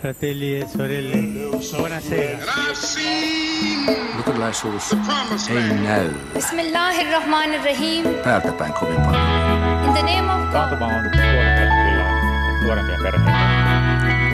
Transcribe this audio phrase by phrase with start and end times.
[0.00, 1.16] fratelli e sorelle,
[1.76, 2.52] buonasera.
[4.16, 4.92] Luterilaisuus
[5.50, 8.04] ei näy Bismillahirrahmanirrahim.
[8.24, 9.22] päältä päin kovin paljon.
[9.86, 10.52] In the name of God.
[10.52, 11.68] Taantuma on perheitä.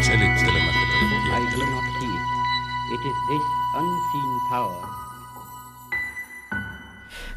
[0.00, 0.84] Selittelemättä
[1.26, 2.20] I do not heed.
[2.94, 3.42] It is this
[3.76, 4.84] unseen power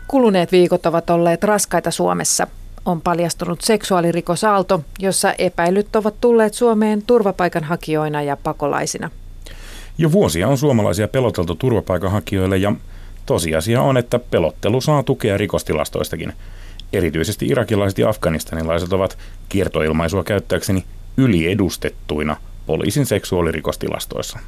[0.07, 2.47] Kuluneet viikot ovat olleet raskaita Suomessa.
[2.87, 9.09] On paljastunut seksuaalirikosaalto, jossa epäilyt ovat tulleet Suomeen turvapaikanhakijoina ja pakolaisina.
[9.97, 12.73] Jo vuosia on suomalaisia peloteltu turvapaikanhakijoille ja
[13.25, 16.33] tosiasia on, että pelottelu saa tukea rikostilastoistakin.
[16.93, 19.17] Erityisesti irakilaiset ja afganistanilaiset ovat
[19.49, 20.85] kiertoilmaisua käyttääkseni
[21.17, 22.35] yliedustettuina
[22.65, 24.39] poliisin seksuaalirikostilastoissa.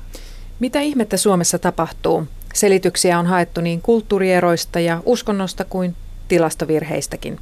[0.60, 2.28] Mitä ihmettä Suomessa tapahtuu?
[2.54, 5.96] Selityksiä on haettu niin kulttuurieroista ja uskonnosta kuin
[6.28, 7.40] tilastovirheistäkin.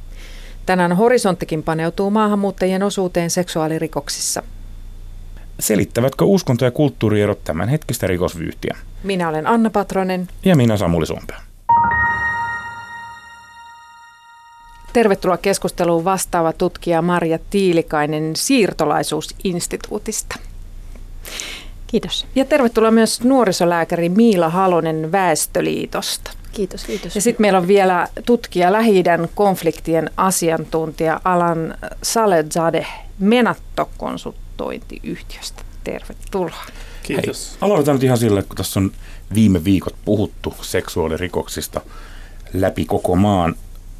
[0.68, 4.42] Tänään horisonttikin paneutuu maahanmuuttajien osuuteen seksuaalirikoksissa.
[5.60, 8.76] Selittävätkö uskonto- ja kulttuurierot tämän hetkistä rikosvyyhtiä?
[9.02, 10.28] Minä olen Anna Patronen.
[10.44, 11.40] Ja minä Samuli Suompää.
[14.92, 20.36] Tervetuloa keskusteluun vastaava tutkija Marja Tiilikainen siirtolaisuusinstituutista.
[21.86, 22.26] Kiitos.
[22.34, 26.37] Ja tervetuloa myös nuorisolääkäri Miila Halonen Väestöliitosta.
[26.52, 27.14] Kiitos, kiitos.
[27.14, 29.04] Ja sitten meillä on vielä tutkija lähi
[29.34, 32.86] konfliktien asiantuntija Alan Saledzade
[33.18, 35.62] Menatto-konsultointiyhtiöstä.
[35.84, 36.64] Tervetuloa.
[37.02, 37.50] Kiitos.
[37.50, 38.92] Hei, aloitetaan nyt ihan sillä, että kun tässä on
[39.34, 41.80] viime viikot puhuttu seksuaalirikoksista
[42.52, 43.54] läpi koko maan.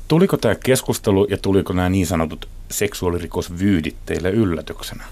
[0.09, 5.05] Tuliko tämä keskustelu ja tuliko nämä niin sanotut seksuaalirikosvyydit teille yllätyksenä?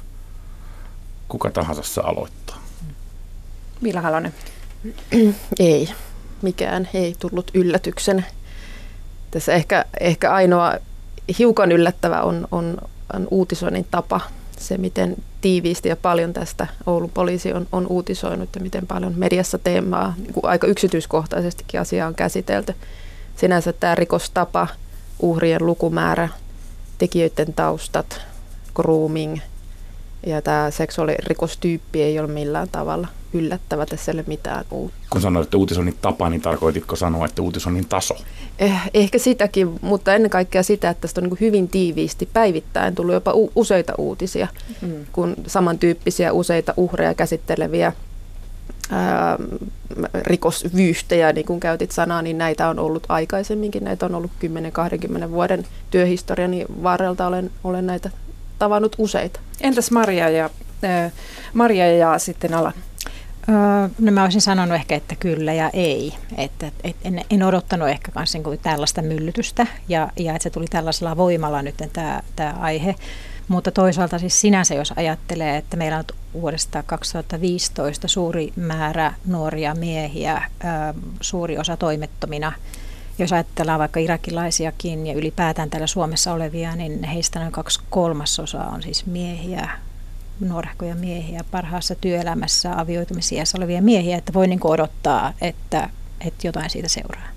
[1.29, 2.63] Kuka tahansa saa aloittaa.
[3.81, 4.35] Miila Halonen.
[5.59, 5.89] Ei,
[6.43, 8.23] mikään ei tullut yllätyksenä.
[9.31, 10.75] Tässä ehkä, ehkä ainoa
[11.39, 12.79] hiukan yllättävä on, on,
[13.13, 14.21] on uutisoinnin tapa.
[14.59, 19.59] Se, miten tiiviisti ja paljon tästä Oulun poliisi on, on uutisoinut ja miten paljon mediassa
[19.59, 22.75] teemaa, niin kuin aika yksityiskohtaisestikin asiaa on käsitelty.
[23.37, 24.69] Sinänsä tämä rikostapa,
[25.21, 26.29] uhrien lukumäärä,
[26.99, 28.21] tekijöiden taustat,
[28.75, 29.39] grooming
[30.27, 33.87] ja tämä seksuaalirikostyyppi ei ole millään tavalla yllättävä.
[33.87, 34.97] Tässä ei ole mitään uutta.
[35.11, 38.17] Kun sanoit, että uutisoinnin tapa, niin tarkoititko sanoa, että uutisoinnin taso?
[38.59, 43.15] Eh, ehkä sitäkin, mutta ennen kaikkea sitä, että tästä on niin hyvin tiiviisti päivittäin tullut
[43.15, 44.49] jopa u- useita uutisia,
[44.83, 45.07] mm.
[45.13, 47.93] kun samantyyppisiä useita uhreja käsitteleviä
[48.91, 49.39] ää,
[50.15, 53.85] rikosvyyhtejä, niin kuin käytit sanaa, niin näitä on ollut aikaisemminkin.
[53.85, 54.31] Näitä on ollut
[55.27, 57.27] 10-20 vuoden työhistoriani varrelta.
[57.27, 58.11] Olen, olen näitä
[58.59, 59.41] tavannut useita.
[59.61, 60.51] Entäs Maria ja,
[60.85, 61.13] äh,
[61.53, 62.73] Maria ja sitten Alan?
[63.49, 66.15] Öö, no mä olisin sanonut ehkä, että kyllä ja ei.
[66.37, 70.67] Että, et en, en odottanut ehkä kans niin tällaista myllytystä ja, ja että se tuli
[70.71, 72.95] tällaisella voimalla nyt tämä, tämä aihe.
[73.49, 80.43] Mutta toisaalta siis sinänsä, jos ajattelee, että meillä on vuodesta 2015 suuri määrä nuoria miehiä,
[81.21, 82.53] suuri osa toimettomina,
[83.19, 88.83] jos ajatellaan vaikka irakilaisiakin ja ylipäätään täällä Suomessa olevia, niin heistä noin kaksi kolmasosaa on
[88.83, 89.71] siis miehiä,
[90.41, 95.91] nuorehkoja miehiä, parhaassa työelämässä avioitumisiässä olevia miehiä, että voi niin odottaa, että,
[96.27, 97.29] että jotain siitä seuraa.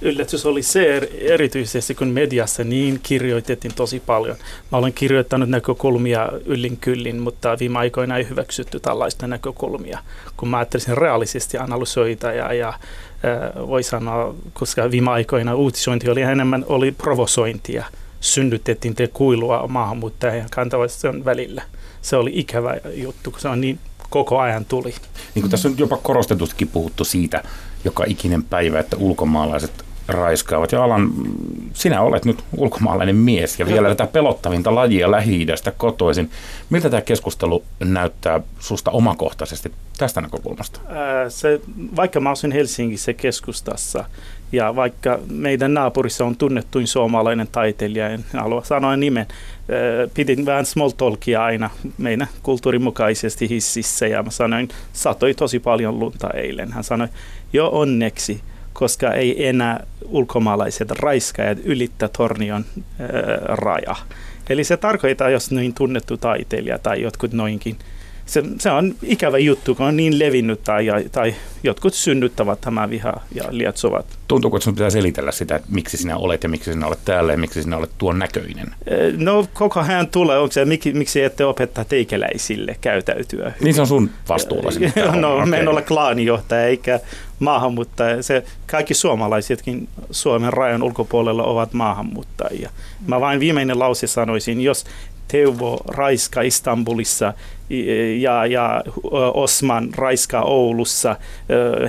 [0.00, 4.36] Yllätys oli se erityisesti, kun mediassa niin kirjoitettiin tosi paljon.
[4.72, 9.98] Mä olen kirjoittanut näkökulmia yllin kyllin, mutta viime aikoina ei hyväksytty tällaista näkökulmia.
[10.36, 12.72] Kun mä ajattelisin reaalisesti analysoida ja, ja
[13.66, 17.84] voi sanoa, koska viime aikoina uutisointi oli enemmän oli provosointia.
[18.20, 21.62] Synnytettiin te kuilua maahanmuuttajien kantavaisten välillä.
[22.02, 23.78] Se oli ikävä juttu, kun se on niin
[24.10, 24.94] koko ajan tuli.
[25.34, 27.42] Niin kuin tässä on jopa korostetustikin puhuttu siitä
[27.84, 30.72] joka ikinen päivä, että ulkomaalaiset raiskaavat.
[30.72, 31.10] Ja Alan,
[31.72, 35.46] sinä olet nyt ulkomaalainen mies ja vielä tätä pelottavinta lajia lähi
[35.76, 36.30] kotoisin.
[36.70, 40.80] Miltä tämä keskustelu näyttää susta omakohtaisesti tästä näkökulmasta?
[40.88, 41.60] Ää, se,
[41.96, 44.04] vaikka mä asun Helsingissä keskustassa
[44.52, 49.26] ja vaikka meidän naapurissa on tunnettuin suomalainen taiteilija, en halua sanoa nimen,
[50.14, 55.98] pidin vähän small talkia aina meidän kulttuurin mukaisesti hississä ja mä sanoin, satoi tosi paljon
[55.98, 56.72] lunta eilen.
[56.72, 57.08] Hän sanoi,
[57.52, 58.40] jo onneksi
[58.78, 62.64] koska ei enää ulkomaalaiset raiskajat ylittä tornion
[63.00, 63.08] ää,
[63.42, 63.96] raja.
[64.50, 67.76] Eli se tarkoittaa, jos niin tunnettu taiteilija tai jotkut noinkin
[68.26, 73.20] se, se on ikävä juttu, kun on niin levinnyt tai, tai jotkut synnyttävät tämä viha
[73.34, 74.06] ja lietsovat.
[74.28, 77.32] Tuntuuko, että sinun pitää selitellä sitä, että miksi sinä olet ja miksi sinä olet täällä
[77.32, 78.74] ja miksi sinä olet tuon näköinen?
[79.16, 83.52] No koko ajan tulee, onko se, miksi, miksi ette opettaa teikäläisille käytäytyä?
[83.60, 84.70] Niin se on sun vastuulla.
[85.20, 85.46] no, okay.
[85.46, 87.00] me en ole klaanijohtaja eikä
[87.38, 88.22] maahanmuuttaja.
[88.22, 92.70] Se, kaikki suomalaisetkin Suomen rajan ulkopuolella ovat maahanmuuttajia.
[93.06, 94.84] Mä vain viimeinen lause sanoisin, jos
[95.28, 97.34] Teuvo raiska Istanbulissa
[98.20, 98.84] ja, ja
[99.34, 101.16] Osman raiska Oulussa,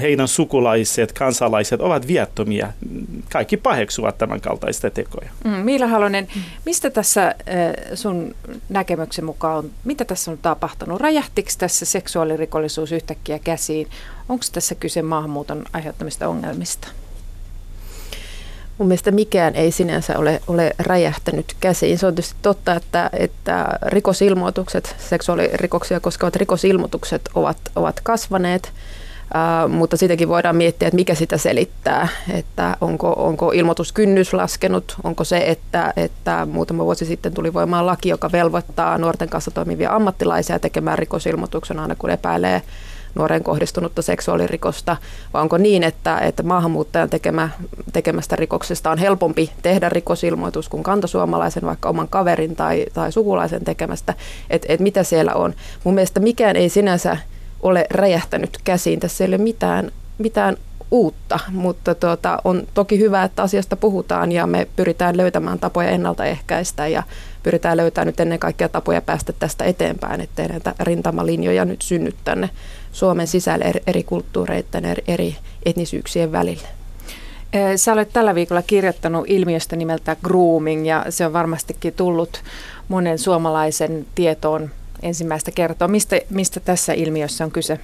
[0.01, 2.73] heidän sukulaiset, kansalaiset ovat viattomia.
[3.31, 5.29] Kaikki paheksuvat tämän kaltaista tekoja.
[5.43, 6.27] Mm, Miila Halonen,
[6.65, 7.35] mistä tässä
[7.93, 8.35] sun
[8.69, 11.01] näkemyksen mukaan on, mitä tässä on tapahtunut?
[11.01, 13.87] Räjähtikö tässä seksuaalirikollisuus yhtäkkiä käsiin?
[14.29, 16.87] Onko tässä kyse maahanmuuton aiheuttamista ongelmista?
[18.77, 21.97] Mun mielestä mikään ei sinänsä ole, ole räjähtänyt käsiin.
[21.97, 28.73] Se on tietysti totta, että, että rikosilmoitukset, seksuaalirikoksia koskevat rikosilmoitukset ovat, ovat kasvaneet,
[29.27, 35.23] Uh, mutta sitäkin voidaan miettiä, että mikä sitä selittää, että onko, onko ilmoituskynnys laskenut, onko
[35.23, 40.59] se, että, että muutama vuosi sitten tuli voimaan laki, joka velvoittaa nuorten kanssa toimivia ammattilaisia
[40.59, 42.61] tekemään rikosilmoituksen aina kun epäilee
[43.17, 44.97] nuoreen kohdistunutta seksuaalirikosta,
[45.33, 47.49] vai onko niin, että, että maahanmuuttajan tekemä,
[47.93, 54.13] tekemästä rikoksesta on helpompi tehdä rikosilmoitus kuin kantasuomalaisen, vaikka oman kaverin tai, tai sukulaisen tekemästä,
[54.49, 55.53] että et mitä siellä on.
[55.83, 57.17] Mun mielestä mikään ei sinänsä
[57.61, 60.57] ole räjähtänyt käsiin, tässä ei ole mitään, mitään
[60.91, 66.87] uutta, mutta tuota, on toki hyvä, että asiasta puhutaan ja me pyritään löytämään tapoja ennaltaehkäistä
[66.87, 67.03] ja
[67.43, 72.49] pyritään löytämään nyt ennen kaikkea tapoja päästä tästä eteenpäin, ettei näitä rintamalinjoja nyt synny tänne
[72.97, 75.35] Suomen sisälle eri, eri kulttuureiden, eri,
[75.65, 76.67] etnisyyksien välillä.
[77.75, 82.41] Sä olet tällä viikolla kirjoittanut ilmiöstä nimeltä grooming ja se on varmastikin tullut
[82.87, 84.69] monen suomalaisen tietoon
[85.01, 85.87] ensimmäistä kertoa.
[85.87, 87.79] Mistä, mistä tässä ilmiössä on kyse?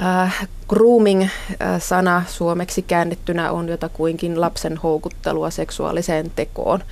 [0.00, 6.82] Äh, grooming-sana suomeksi käännettynä on jotakuinkin lapsen houkuttelua seksuaaliseen tekoon.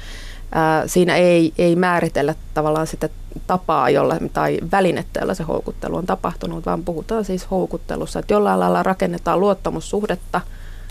[0.87, 3.09] Siinä ei, ei määritellä tavallaan sitä
[3.47, 8.61] tapaa jolla, tai välinettä, jolla se houkuttelu on tapahtunut, vaan puhutaan siis houkuttelussa, että jollain
[8.61, 10.41] lailla rakennetaan luottamussuhdetta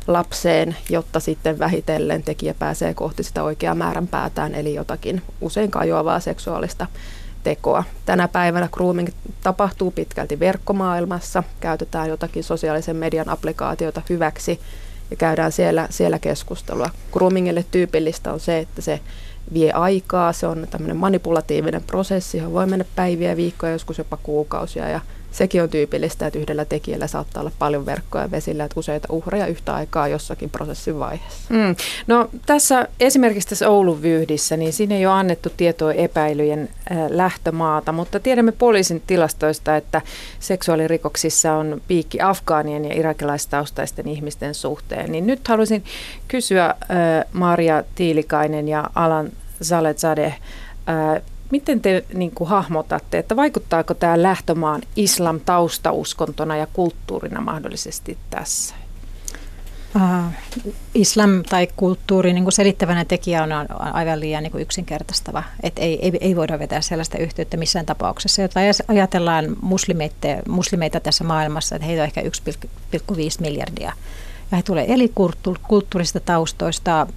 [0.07, 6.87] lapseen, jotta sitten vähitellen tekijä pääsee kohti sitä oikeaa määränpäätään, eli jotakin usein kajoavaa seksuaalista
[7.43, 7.83] tekoa.
[8.05, 9.09] Tänä päivänä grooming
[9.43, 14.59] tapahtuu pitkälti verkkomaailmassa, käytetään jotakin sosiaalisen median applikaatiota hyväksi
[15.11, 16.89] ja käydään siellä, siellä keskustelua.
[17.13, 18.99] Groomingille tyypillistä on se, että se
[19.53, 24.89] vie aikaa, se on tämmöinen manipulatiivinen prosessi, johon voi mennä päiviä, viikkoja, joskus jopa kuukausia.
[24.89, 24.99] Ja
[25.35, 29.75] sekin on tyypillistä, että yhdellä tekijällä saattaa olla paljon verkkoja vesillä, että useita uhreja yhtä
[29.75, 31.53] aikaa jossakin prosessin vaiheessa.
[31.53, 31.75] Mm.
[32.07, 37.91] No tässä esimerkiksi tässä Oulun vyhdissä, niin siinä ei ole annettu tietoa epäilyjen äh, lähtömaata,
[37.91, 40.01] mutta tiedämme poliisin tilastoista, että
[40.39, 45.11] seksuaalirikoksissa on piikki afgaanien ja irakilaistaustaisten ihmisten suhteen.
[45.11, 45.83] Niin nyt haluaisin
[46.27, 46.75] kysyä äh,
[47.33, 49.31] Maria Tiilikainen ja Alan
[49.63, 50.39] Zalezadeh,
[50.89, 51.21] äh,
[51.51, 58.75] Miten te niin kuin, hahmotatte, että vaikuttaako tämä lähtömaan islam taustauskontona ja kulttuurina mahdollisesti tässä?
[60.93, 63.49] Islam tai kulttuuri niin kuin selittävänä tekijä on
[63.79, 65.43] aivan liian niin kuin yksinkertaistava.
[65.63, 68.41] Et ei, ei, ei voida vetää sellaista yhteyttä missään tapauksessa.
[68.41, 72.27] Jota ajatellaan muslimeita, muslimeita tässä maailmassa, että heitä on ehkä 1,5
[73.39, 73.93] miljardia.
[74.51, 75.11] Ja he tulee eri
[75.67, 77.07] kulttuurista taustoista,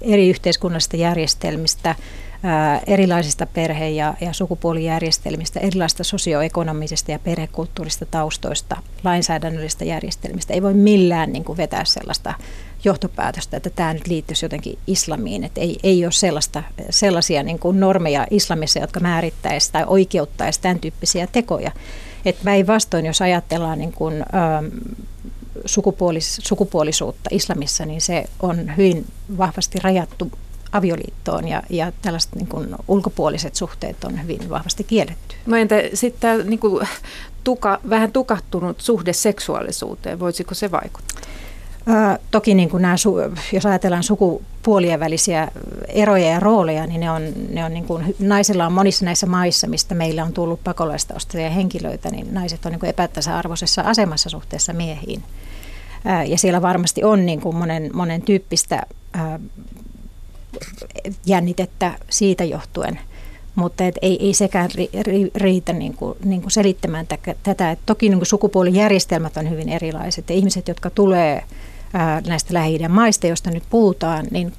[0.00, 1.94] eri yhteiskunnallisista järjestelmistä–
[2.86, 10.54] erilaisista perhe- ja, ja sukupuolijärjestelmistä, erilaisista sosioekonomisista ja perhekulttuurista taustoista, lainsäädännöllisistä järjestelmistä.
[10.54, 12.34] Ei voi millään niin kuin vetää sellaista
[12.84, 15.44] johtopäätöstä, että tämä nyt liittyisi jotenkin islamiin.
[15.44, 20.80] Että ei, ei ole sellaista, sellaisia niin kuin normeja islamissa, jotka määrittäisi tai oikeuttaisi tämän
[20.80, 21.70] tyyppisiä tekoja.
[22.24, 24.66] Että päinvastoin, jos ajatellaan niin kuin, ähm,
[25.64, 29.06] sukupuolis, sukupuolisuutta islamissa, niin se on hyvin
[29.38, 30.30] vahvasti rajattu
[30.72, 35.36] avioliittoon ja, ja tällaiset niin kuin ulkopuoliset suhteet on hyvin vahvasti kielletty.
[35.46, 36.88] No entä sitten tämä niin kuin,
[37.44, 41.22] tuka, vähän tukahtunut suhde seksuaalisuuteen, voisiko se vaikuttaa?
[41.86, 42.94] Ää, toki niin kuin nämä,
[43.52, 45.48] jos ajatellaan sukupuolien välisiä
[45.88, 49.66] eroja ja rooleja, niin ne on, ne on niin kuin, naisilla on monissa näissä maissa,
[49.66, 55.22] mistä meillä on tullut pakolaistaustaisia henkilöitä, niin naiset on niin kuin epätasa-arvoisessa asemassa suhteessa miehiin.
[56.04, 58.82] Ää, ja siellä varmasti on niin kuin monen, monen tyyppistä
[59.12, 59.40] ää,
[61.26, 62.98] jännitettä siitä johtuen.
[63.54, 67.06] Mutta et ei, ei sekään ri, ri, riitä niin kuin, niin kuin selittämään
[67.42, 67.70] tätä.
[67.70, 71.44] Et toki niin kuin sukupuolijärjestelmät on hyvin erilaiset ja ihmiset, jotka tulee
[71.92, 74.52] ää, näistä lähi maista, joista nyt puhutaan, niin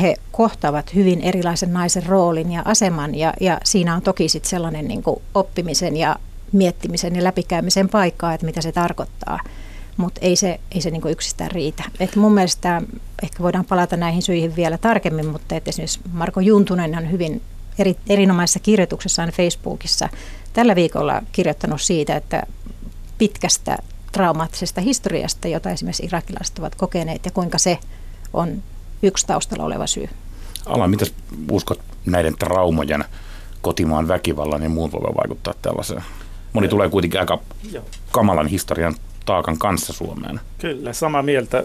[0.00, 4.88] he kohtaavat hyvin erilaisen naisen roolin ja aseman ja, ja siinä on toki sit sellainen
[4.88, 6.16] niin kuin oppimisen ja
[6.52, 9.38] miettimisen ja läpikäymisen paikkaa, että mitä se tarkoittaa
[10.00, 11.84] mutta ei se, ei se niinku yksistään riitä.
[12.00, 12.82] Et mun mielestä
[13.22, 17.42] ehkä voidaan palata näihin syihin vielä tarkemmin, mutta et esimerkiksi Marko Juntunen on hyvin
[17.78, 20.08] eri, erinomaisessa kirjoituksessaan Facebookissa
[20.52, 22.42] tällä viikolla kirjoittanut siitä, että
[23.18, 23.78] pitkästä
[24.12, 27.78] traumaattisesta historiasta, jota esimerkiksi irakilaiset ovat kokeneet ja kuinka se
[28.32, 28.62] on
[29.02, 30.08] yksi taustalla oleva syy.
[30.66, 31.06] Ala, mitä
[31.50, 33.04] uskot näiden traumojen
[33.62, 36.02] kotimaan väkivallan ja muun voi vaikuttaa tällaiseen.
[36.52, 37.38] Moni tulee kuitenkin aika
[38.12, 38.94] kamalan historian
[39.30, 40.40] taakan kanssa Suomeen.
[40.58, 41.64] Kyllä, samaa mieltä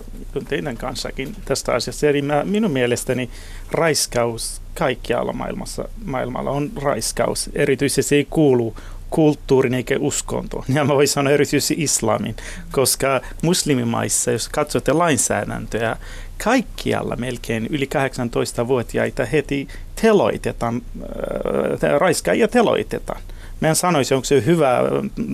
[0.49, 2.07] teidän kanssakin tästä asiasta.
[2.07, 3.29] Eli mä, minun mielestäni
[3.71, 7.49] raiskaus kaikkialla maailmassa, maailmalla on raiskaus.
[7.55, 8.75] Erityisesti se ei kuulu
[9.09, 10.63] kulttuurin eikä uskontoon.
[10.67, 12.35] Ja mä voin sanoa erityisesti islamin,
[12.71, 15.97] koska muslimimaissa, jos katsotte lainsäädäntöä,
[16.43, 19.67] kaikkialla melkein yli 18-vuotiaita heti
[20.01, 23.21] teloitetaan, äh, raiskaajia teloitetaan.
[23.61, 24.79] Mä en sanoisi, onko se hyvä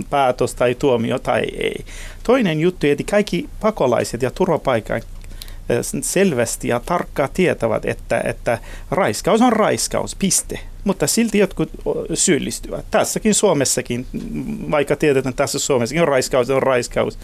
[0.09, 1.85] päätös tai tuomio tai ei.
[2.24, 5.01] Toinen juttu, että kaikki pakolaiset ja turvapaikan
[6.01, 8.60] selvästi ja tarkkaan tietävät, että, että
[8.92, 10.60] raiskaus on raiskaus, piste.
[10.83, 11.69] Mutta silti jotkut
[12.13, 12.85] syyllistyvät.
[12.91, 14.05] Tässäkin Suomessakin,
[14.71, 17.19] vaikka tiedetään, tässä Suomessakin on raiskaus, on raiskaus,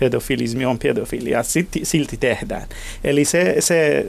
[0.00, 2.68] pedofilismi on pedofilia, silti, silti tehdään.
[3.04, 4.06] Eli se, se,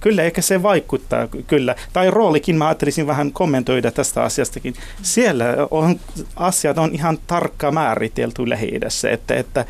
[0.00, 1.76] kyllä ehkä se vaikuttaa, kyllä.
[1.92, 4.74] Tai roolikin mä ajattelisin vähän kommentoida tästä asiastakin.
[5.02, 6.00] Siellä on,
[6.36, 8.70] asiat on ihan tarkka määritelty lähi
[9.12, 9.64] että, että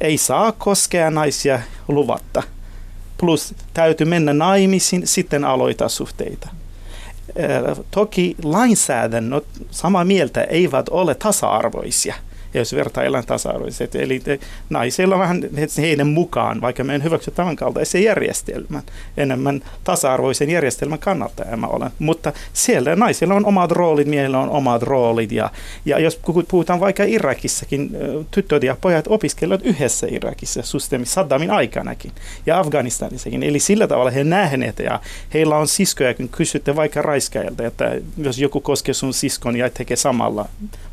[0.00, 2.42] ei saa koskea naisia luvatta
[3.18, 6.48] plus täytyy mennä naimisiin, sitten aloittaa suhteita.
[7.90, 12.14] Toki lainsäädännöt samaa mieltä eivät ole tasa-arvoisia–
[12.54, 13.94] jos vertaillaan tasa-arvoiset.
[13.94, 14.22] Eli
[14.70, 15.42] naisilla vähän
[15.78, 18.82] heidän mukaan, vaikka me en hyväksy tämän kaltaisen järjestelmän,
[19.16, 21.90] enemmän tasa-arvoisen järjestelmän kannattaja mä olen.
[21.98, 25.32] Mutta siellä naisilla on omat roolit, miehillä on omat roolit.
[25.32, 25.50] Ja,
[25.84, 27.96] ja jos puhutaan vaikka Irakissakin,
[28.30, 32.12] tytöt ja pojat opiskelevat yhdessä Irakissa systeemissä Saddamin aikanakin
[32.46, 33.42] ja Afganistanissakin.
[33.42, 35.00] Eli sillä tavalla he nähneet ja
[35.34, 39.96] heillä on siskoja, kun kysytte vaikka raiskailta, että jos joku koskee sun siskon ja tekee
[39.96, 40.48] samalla,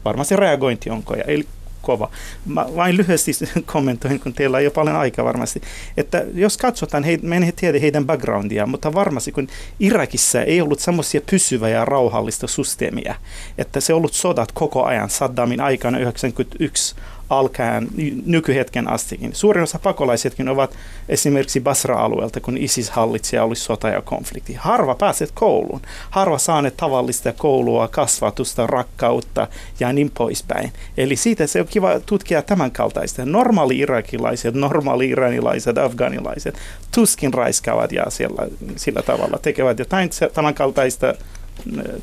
[0.06, 1.16] varmasti reagointi onko.
[1.28, 1.46] Eli
[1.82, 2.10] kova.
[2.46, 3.32] Mä vain lyhyesti
[3.74, 5.62] kommentoin, kun teillä on jo paljon aikaa varmasti,
[5.98, 9.48] että jos katsotaan, he, me en tiedä heidän backgroundia, mutta varmasti kun
[9.80, 13.16] Irakissa ei ollut semmoisia pysyvää ja rauhallista systeemiä,
[13.58, 16.96] että se on ollut sodat koko ajan Saddamin aikana 91
[17.32, 17.88] alkaen
[18.26, 19.36] nykyhetken astikin.
[19.36, 20.76] Suurin osa pakolaisetkin ovat
[21.10, 24.54] esimerkiksi Basra-alueelta, kun ISIS hallitsi ja oli sota ja konflikti.
[24.54, 25.82] Harva pääset kouluun.
[26.10, 29.48] Harva saaneet tavallista koulua, kasvatusta, rakkautta
[29.80, 30.74] ja niin poispäin.
[30.98, 33.26] Eli siitä se on kiva tutkia tämän kaltaista.
[33.26, 36.56] Normaali irakilaiset, normaali iranilaiset, afganilaiset
[36.96, 41.14] tuskin raiskaavat ja siellä, sillä tavalla tekevät jotain tämän kaltaista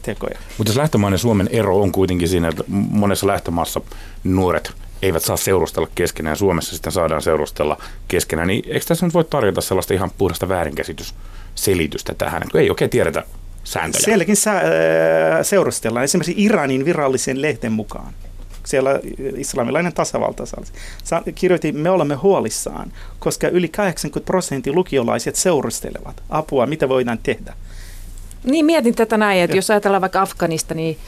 [0.03, 0.39] tekoja.
[0.59, 3.81] Mutta lähtömainen Suomen ero on kuitenkin siinä, että monessa lähtömaassa
[4.25, 7.77] nuoret eivät saa seurustella keskenään, Suomessa sitten saadaan seurustella
[8.09, 12.91] keskenään, niin eikö tässä nyt voi tarjota sellaista ihan puhdasta väärinkäsitysselitystä tähän, kun ei oikein
[12.91, 13.25] tiedetä
[13.65, 14.05] sääntöjä?
[14.05, 14.63] Sielläkin sa- äh,
[15.43, 18.13] seurustellaan esimerkiksi Iranin virallisen lehden mukaan.
[18.67, 19.01] Siellä
[19.37, 20.45] islamilainen tasavalta
[21.35, 26.23] kirjoitti, me olemme huolissaan, koska yli 80 prosenttia lukiolaiset seurustelevat.
[26.31, 27.55] Apua, mitä voidaan tehdä?
[28.45, 29.59] Niin mietin tätä näin, että ja.
[29.59, 30.99] jos ajatellaan vaikka Afganistania, niin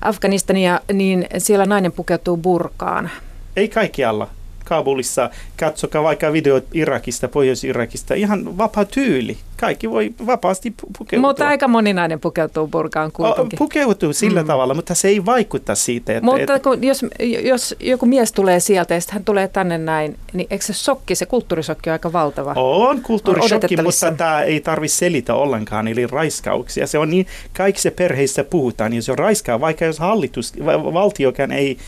[0.00, 3.10] Afganistania, niin siellä nainen pukeutuu burkaan.
[3.56, 4.28] Ei kaikkialla.
[4.64, 11.28] Kabulissa, katsokaa vaikka videot Irakista, Pohjois-Irakista, ihan vapaa tyyli kaikki voi vapaasti pukeutua.
[11.28, 13.58] Mutta aika moninainen pukeutuu burkaan kuitenkin.
[13.58, 14.46] Pukeutuu sillä mm.
[14.46, 16.12] tavalla, mutta se ei vaikuta siitä.
[16.12, 17.04] Että, mutta kun, jos,
[17.42, 21.26] jos joku mies tulee sieltä ja hän tulee tänne näin, niin eikö se shokki, se
[21.26, 22.52] kulttuurisokki on aika valtava?
[22.56, 26.86] On kulttuurishokki, mutta tämä ei tarvitse selitä ollenkaan, eli raiskauksia.
[26.86, 30.52] Se on niin, kaikissa perheissä puhutaan, jos on raiskaa, vaikka jos hallitus,
[30.94, 31.78] valtiokään ei,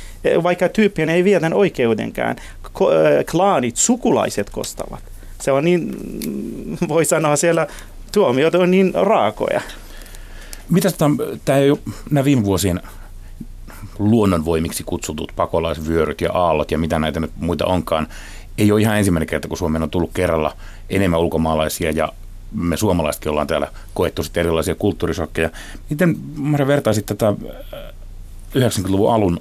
[0.43, 2.37] vaikka tyyppien ei viedä oikeudenkään,
[3.31, 5.01] klaanit, sukulaiset kostavat
[5.43, 5.97] se on niin,
[6.89, 7.67] voi sanoa siellä,
[8.13, 9.61] tuomiot on niin raakoja.
[10.71, 10.89] Mitä
[11.45, 11.79] tämä ei ole,
[12.11, 12.81] nämä viime vuosien
[13.99, 18.07] luonnonvoimiksi kutsutut pakolaisvyöryt ja aallot ja mitä näitä nyt muita onkaan,
[18.59, 20.57] ei ole ihan ensimmäinen kerta, kun Suomeen on tullut kerralla
[20.91, 22.13] enemmän ulkomaalaisia ja
[22.53, 25.51] me suomalaisetkin ollaan täällä koettu sitten erilaisia kulttuurisokkeja.
[25.91, 27.35] Miten Maria vertaisit tätä
[28.55, 29.41] 90-luvun äh, alun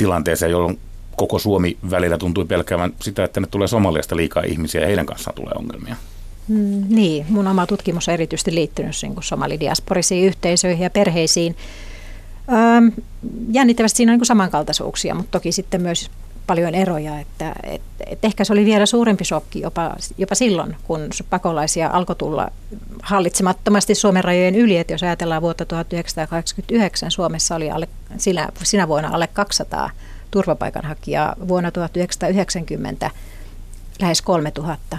[0.00, 0.78] tilanteeseen, jolloin
[1.16, 5.34] koko Suomi välillä tuntui pelkäävän sitä, että ne tulee Somaliasta liikaa ihmisiä ja heidän kanssaan
[5.34, 5.96] tulee ongelmia.
[6.48, 11.56] Mm, niin, mun oma tutkimus on erityisesti liittynyt niin somalidiasporisiin yhteisöihin ja perheisiin.
[12.52, 12.88] Ähm,
[13.52, 16.10] jännittävästi siinä on niin samankaltaisuuksia, mutta toki sitten myös
[16.50, 21.00] paljon eroja, että et, et ehkä se oli vielä suurempi shokki jopa, jopa silloin, kun
[21.30, 22.48] pakolaisia alkoi tulla
[23.02, 27.88] hallitsemattomasti Suomen rajojen yli, että jos ajatellaan vuotta 1989, Suomessa oli alle,
[28.18, 29.90] sinä, sinä vuonna alle 200
[30.30, 33.10] turvapaikanhakijaa vuonna 1990
[34.00, 34.98] lähes 3000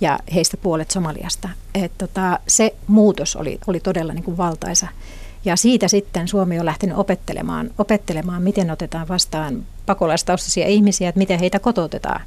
[0.00, 1.48] ja heistä puolet Somaliasta.
[1.74, 4.88] Et tota, se muutos oli, oli todella niin kuin valtaisa.
[5.46, 11.40] Ja siitä sitten Suomi on lähtenyt opettelemaan, opettelemaan, miten otetaan vastaan pakolaistaustaisia ihmisiä, että miten
[11.40, 12.20] heitä kotoutetaan.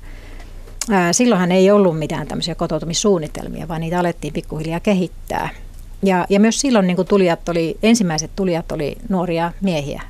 [1.12, 5.50] Silloinhan ei ollut mitään tämmöisiä kotoutumissuunnitelmia, vaan niitä alettiin pikkuhiljaa kehittää.
[6.04, 10.02] Ja, ja myös silloin niin tulijat oli, ensimmäiset tulijat oli nuoria miehiä.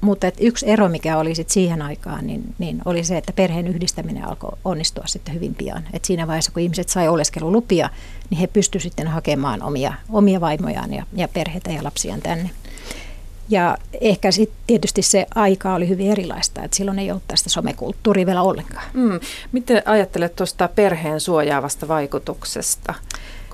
[0.00, 3.66] Mutta et yksi ero, mikä oli sit siihen aikaan, niin, niin oli se, että perheen
[3.66, 5.82] yhdistäminen alkoi onnistua sitten hyvin pian.
[5.92, 7.90] Et siinä vaiheessa, kun ihmiset sai oleskelulupia,
[8.30, 12.50] niin he pystyivät sitten hakemaan omia, omia vaimojaan ja, ja perheitä ja lapsiaan tänne.
[13.48, 18.26] Ja ehkä sitten tietysti se aika oli hyvin erilaista, että silloin ei ollut tästä somekulttuuria
[18.26, 18.84] vielä ollenkaan.
[18.92, 19.20] Mm.
[19.52, 22.94] Miten ajattelet tuosta perheen suojaavasta vaikutuksesta,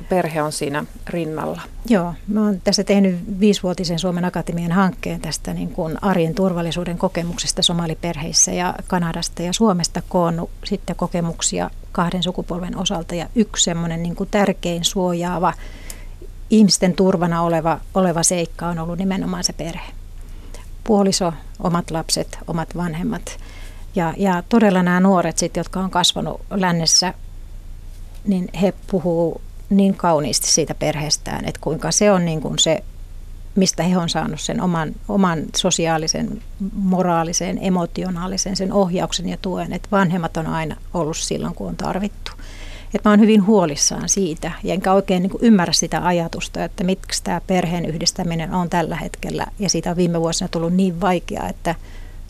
[0.09, 1.63] perhe on siinä rinnalla?
[1.89, 7.63] Joo, mä oon tässä tehnyt viisivuotisen Suomen Akatemian hankkeen tästä niin kuin arjen turvallisuuden kokemuksista
[7.63, 13.15] somaliperheissä ja Kanadasta ja Suomesta koonnut sitten kokemuksia kahden sukupolven osalta.
[13.15, 15.53] Ja yksi semmoinen niin kuin tärkein suojaava
[16.51, 19.93] ihmisten turvana oleva, oleva seikka on ollut nimenomaan se perhe.
[20.85, 23.39] Puoliso, omat lapset, omat vanhemmat.
[23.95, 27.15] Ja, ja todella nämä nuoret, sit, jotka on kasvanut lännessä,
[28.25, 32.85] niin he puhuu niin kauniisti siitä perheestään, että kuinka se on niin kuin se,
[33.55, 36.43] mistä he on saanut sen oman, oman sosiaalisen,
[36.73, 42.33] moraalisen, emotionaalisen, sen ohjauksen ja tuen, että vanhemmat on aina ollut silloin, kun on tarvittu.
[42.95, 47.25] Että mä oon hyvin huolissaan siitä, ja enkä oikein niin ymmärrä sitä ajatusta, että miksi
[47.25, 51.75] tämä perheen yhdistäminen on tällä hetkellä, ja siitä on viime vuosina tullut niin vaikeaa, että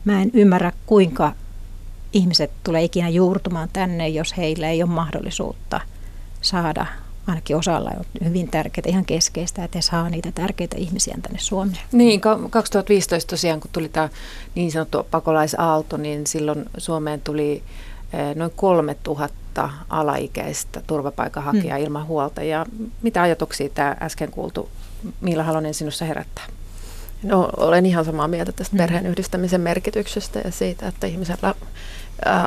[0.05, 1.33] mä en ymmärrä, kuinka
[2.12, 5.81] ihmiset tulee ikinä juurtumaan tänne, jos heillä ei ole mahdollisuutta
[6.40, 6.87] saada
[7.26, 11.78] ainakin osalla on hyvin tärkeää, ihan keskeistä, että he saa niitä tärkeitä ihmisiä tänne Suomeen.
[11.92, 14.09] Niin, 2015 tosiaan, kun tuli tämä
[14.54, 17.62] niin sanottu pakolaisaalto, niin silloin Suomeen tuli
[18.12, 21.87] eh, noin 3000 000 alaikäistä turvapaikanhakijaa hmm.
[21.87, 22.42] ilman huolta.
[22.42, 22.66] Ja
[23.02, 24.68] mitä ajatuksia tämä äsken kuultu
[25.21, 26.45] Miila Halonen sinussa herättää?
[27.23, 28.78] No, olen ihan samaa mieltä tästä hmm.
[28.78, 31.54] perheen yhdistämisen merkityksestä ja siitä, että ihmisellä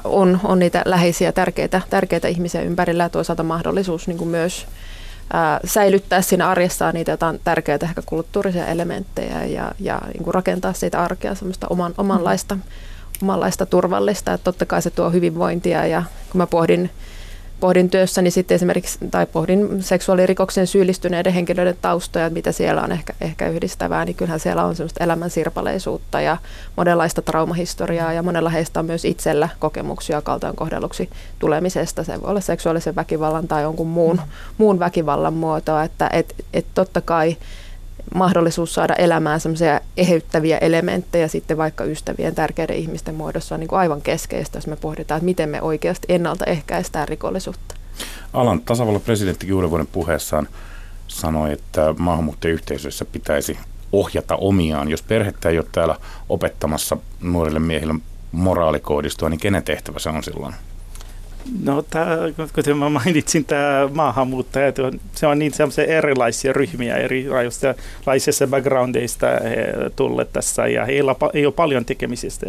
[0.03, 4.67] on, on niitä läheisiä tärkeitä, tärkeitä ihmisiä ympärillä ja toisaalta mahdollisuus niin kuin myös
[5.33, 10.73] ää, säilyttää siinä arjessaan niitä jotain tärkeitä ehkä kulttuurisia elementtejä ja, ja niin kuin rakentaa
[10.73, 12.63] siitä arkea semmoista oman, omanlaista hmm
[13.21, 16.89] omanlaista turvallista, että totta kai se tuo hyvinvointia ja kun mä pohdin,
[17.60, 23.13] pohdin työssäni sitten esimerkiksi, tai pohdin seksuaalirikoksen syyllistyneiden henkilöiden taustoja, että mitä siellä on ehkä,
[23.22, 26.38] ehkä yhdistävää, niin kyllähän siellä on semmoista elämän sirpaleisuutta ja
[26.76, 30.22] monenlaista traumahistoriaa ja monella heistä on myös itsellä kokemuksia
[30.56, 32.04] kohdelluksi tulemisesta.
[32.04, 34.24] Se voi olla seksuaalisen väkivallan tai jonkun muun, mm.
[34.58, 37.38] muun väkivallan muotoa, että et, et totta kai
[38.15, 43.80] mahdollisuus saada elämään semmoisia eheyttäviä elementtejä sitten vaikka ystävien tärkeiden ihmisten muodossa on niin kuin
[43.80, 47.76] aivan keskeistä, jos me pohditaan, että miten me oikeasti ennaltaehkäistään rikollisuutta.
[48.34, 50.48] Alan tasavallan presidentti juuri vuoden puheessaan
[51.08, 53.60] sanoi, että maahanmuuttajayhteisöissä pitäisi
[53.91, 54.89] ohjata omiaan.
[54.89, 55.95] Jos perhettä ei ole täällä
[56.30, 57.95] opettamassa nuorille miehille
[58.32, 60.54] moraalikoodistoa, niin kenen tehtävä se on silloin?
[61.63, 62.17] No, tää,
[62.56, 64.75] kuten mä mainitsin, tämä maahanmuuttajat,
[65.15, 71.54] se on niin sellaisia erilaisia ryhmiä, erilaisista backgroundeista he tulleet tässä, ja heillä ei ole
[71.54, 72.45] paljon tekemisistä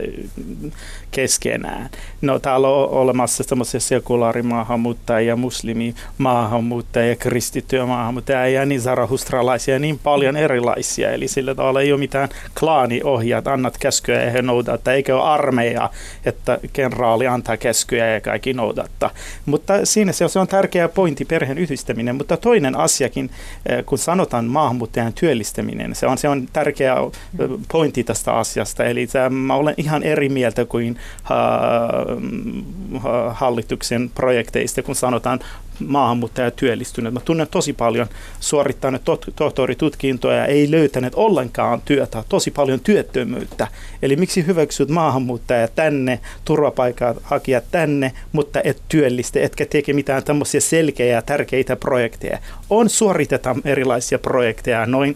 [1.11, 1.91] keskenään.
[2.21, 11.11] No, täällä on olemassa semmoisia sekulaarimaahanmuuttajia, muslimimaahanmuuttajia, kristittyjä maahanmuuttajia, ja niin zarahustralaisia, niin paljon erilaisia,
[11.11, 12.29] eli sillä tavalla ei ole mitään
[12.61, 15.91] klaaniohjaa, että annat käskyä ja he noudattaa, eikä ole armeija,
[16.25, 19.11] että kenraali antaa käskyä ja kaikki noudattaa noudattaa.
[19.47, 22.17] Mutta siinä se on tärkeä pointti, perheen yhdistäminen.
[22.17, 23.31] Mutta toinen asiakin,
[23.67, 28.85] eh, kun sanotaan maahanmuuttajan työllistäminen, se on, se on tärkeä eh, pointti tästä asiasta.
[28.85, 30.97] Eli mä olen ihan eri mieltä kuin
[33.31, 35.41] hallituksen projekteista, kun sanotaan
[35.87, 37.15] maahanmuuttaja työllistynyt.
[37.15, 38.07] Mä tunnen tosi paljon
[38.41, 39.03] suorittaneet
[39.37, 43.69] tohtoritutkintoja ja ei löytäneet ollenkaan työtä, tosi paljon työttömyyttä.
[44.03, 51.13] Eli miksi hyväksyt maahanmuuttaja tänne, turvapaikanhakijat tänne, mutta et työllistä, etkä teke mitään tämmöisiä selkeitä
[51.13, 52.39] ja tärkeitä projekteja.
[52.71, 55.15] On suoritetaan erilaisia projekteja noin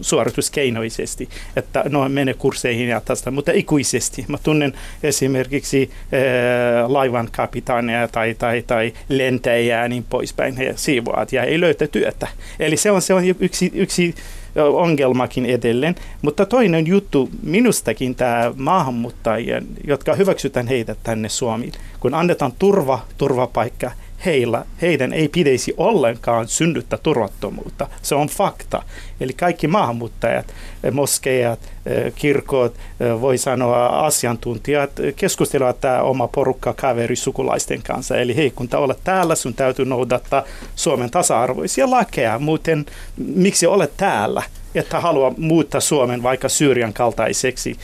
[0.00, 4.24] suorituskeinoisesti, että noin mene kursseihin ja tästä, mutta ikuisesti.
[4.28, 10.56] Mä tunnen esimerkiksi äh, laivan kapitaaneja tai, tai, tai lentäjiä ja niin poispäin.
[10.56, 12.28] He siivoavat ja ei löytä työtä.
[12.60, 14.14] Eli se on, se on yksi, yksi
[14.56, 15.94] ongelmakin edelleen.
[16.22, 23.90] Mutta toinen juttu minustakin tämä maahanmuuttajien, jotka hyväksytään heitä tänne Suomeen, kun annetaan turva, turvapaikka,
[24.26, 27.88] heillä, heidän ei pitäisi ollenkaan synnyttää turvattomuutta.
[28.02, 28.82] Se on fakta.
[29.20, 30.46] Eli kaikki maahanmuuttajat,
[30.84, 38.16] eh, moskeijat, eh, kirkot, eh, voi sanoa asiantuntijat, keskustelevat tämä oma porukka kaveri sukulaisten kanssa.
[38.16, 40.42] Eli hei, kun olet täällä, sun täytyy noudattaa
[40.74, 42.38] Suomen tasa-arvoisia lakeja.
[42.38, 44.42] Muuten, miksi olet täällä?
[44.74, 47.76] että haluaa muuttaa Suomen vaikka Syyrian kaltaiseksi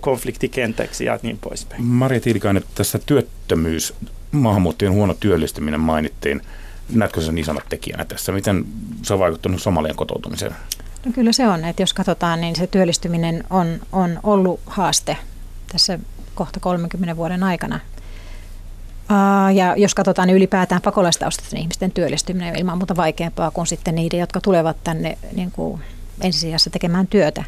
[0.00, 1.84] konfliktikentäksi ja niin poispäin.
[1.84, 3.94] Maria Tiilikainen, tässä työttömyys
[4.32, 6.42] maahanmuuttajien huono työllistyminen mainittiin.
[6.92, 8.32] näetkö sen isona tekijänä tässä?
[8.32, 8.64] Miten
[9.02, 10.54] se on vaikuttanut Somalian kotoutumiseen?
[11.06, 15.16] No kyllä se on, että jos katsotaan, niin se työllistyminen on, on ollut haaste
[15.72, 15.98] tässä
[16.34, 17.80] kohta 30 vuoden aikana.
[19.54, 24.20] Ja jos katsotaan niin ylipäätään pakolaistaustaisten ihmisten työllistyminen on ilman muuta vaikeampaa kuin sitten niiden,
[24.20, 25.80] jotka tulevat tänne niin kuin
[26.20, 27.44] ensisijassa tekemään työtä.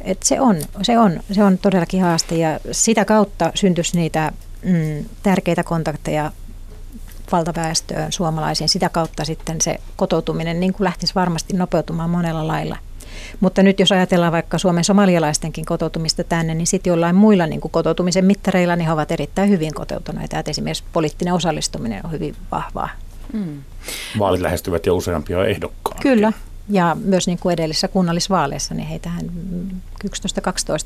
[0.00, 5.04] Et se, on, se, on, se on todellakin haaste ja sitä kautta syntyisi niitä mm,
[5.22, 6.32] tärkeitä kontakteja
[7.32, 8.68] valtaväestöön, suomalaisiin.
[8.68, 12.76] Sitä kautta sitten se kotoutuminen niin kuin lähtisi varmasti nopeutumaan monella lailla.
[13.40, 17.72] Mutta nyt jos ajatellaan vaikka Suomen somalialaistenkin kotoutumista tänne, niin sitten jollain muilla niin kuin
[17.72, 20.38] kotoutumisen mittareilla niin he ovat erittäin hyvin kotoutuneita.
[20.38, 22.88] Että esimerkiksi poliittinen osallistuminen on hyvin vahvaa.
[23.32, 23.62] Mm.
[24.18, 26.02] Vaalit lähestyvät jo useampia ehdokkaita.
[26.02, 26.32] Kyllä,
[26.68, 29.30] ja myös niin kuin edellisissä kunnallisvaaleissa, niin heitähän
[30.04, 30.08] 11-12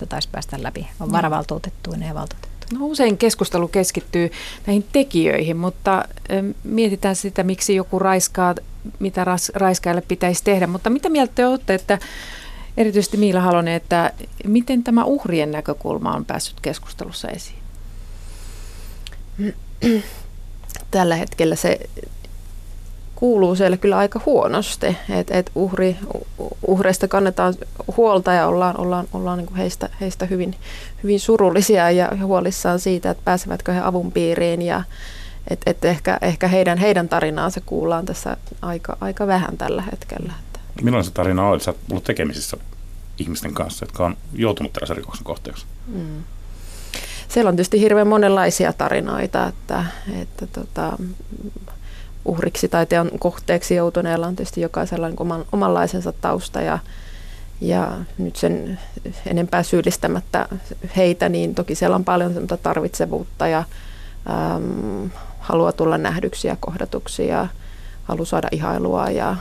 [0.09, 0.89] taisi päästä läpi.
[1.01, 2.62] On varavaltuutettuinen ja valtuutettu.
[2.73, 4.31] No usein keskustelu keskittyy
[4.67, 6.05] näihin tekijöihin, mutta
[6.65, 8.55] mietitään sitä, miksi joku raiskaa,
[8.99, 9.53] mitä ras,
[10.09, 10.67] pitäisi tehdä.
[10.67, 11.99] Mutta mitä mieltä te olette, että
[12.77, 14.13] erityisesti Miila Halonen, että
[14.45, 17.59] miten tämä uhrien näkökulma on päässyt keskustelussa esiin?
[20.91, 21.81] Tällä hetkellä se
[23.23, 25.97] kuuluu siellä kyllä aika huonosti, että et uhri,
[26.67, 27.55] uhreista kannetaan
[27.97, 30.55] huolta ja ollaan, ollaan, ollaan niin heistä, heistä hyvin,
[31.03, 34.83] hyvin surullisia ja huolissaan siitä, että pääsevätkö he avun piiriin ja
[35.51, 40.33] että et ehkä, ehkä heidän, heidän tarinaansa kuullaan tässä aika, aika vähän tällä hetkellä.
[40.83, 42.57] Millainen se tarina on, että olet ollut tekemisissä
[43.19, 45.67] ihmisten kanssa, jotka on joutunut tällaisen rikoksen kohteeksi?
[45.87, 46.23] Mm.
[47.29, 49.85] Siellä on tietysti hirveän monenlaisia tarinoita, että,
[50.21, 50.99] että tota,
[52.25, 56.79] uhriksi tai teon kohteeksi joutuneella on tietysti jokaisella niin oman, omanlaisensa tausta ja,
[57.61, 58.79] ja nyt sen
[59.27, 60.49] enempää syyllistämättä
[60.97, 63.65] heitä, niin toki siellä on paljon tarvitsevuutta ja
[64.57, 67.49] äm, halua tulla nähdyksi ja kohdatuksi ja
[68.05, 69.37] halu saada ihailua ja,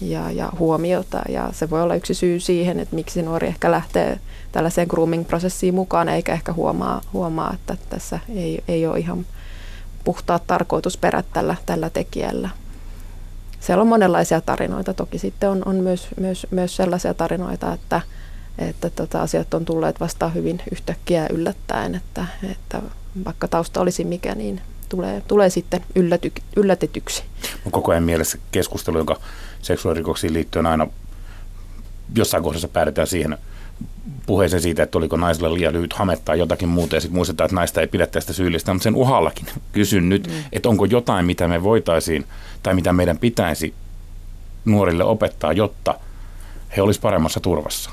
[0.00, 1.22] ja, ja huomiota.
[1.28, 4.20] Ja se voi olla yksi syy siihen, että miksi nuori ehkä lähtee
[4.52, 9.26] tällaiseen grooming-prosessiin mukaan, eikä ehkä huomaa, huomaa että tässä ei, ei ole ihan
[10.04, 12.48] puhtaat tarkoitusperät tällä, tällä tekijällä.
[13.60, 14.94] Siellä on monenlaisia tarinoita.
[14.94, 18.00] Toki sitten on, on myös, myös, myös sellaisia tarinoita, että,
[18.58, 22.82] että tota, asiat on tulleet vastaan hyvin yhtäkkiä yllättäen, että, että
[23.24, 27.22] vaikka tausta olisi mikä, niin tulee, tulee sitten ylläty, yllätetyksi.
[27.66, 29.20] On koko ajan mielessä keskustelu, joka
[29.62, 30.86] seksuaalirikoksiin liittyen aina
[32.14, 33.38] jossain kohdassa päädytään siihen
[34.26, 37.54] puheeseen siitä, että oliko naisella liian lyhyt hame tai jotakin muuta, ja sitten muistetaan, että
[37.54, 40.32] naista ei pidä tästä syyllistä, mutta sen uhallakin kysyn nyt, mm.
[40.52, 42.24] että onko jotain, mitä me voitaisiin
[42.62, 43.74] tai mitä meidän pitäisi
[44.64, 45.94] nuorille opettaa, jotta
[46.76, 47.90] he olisivat paremmassa turvassa?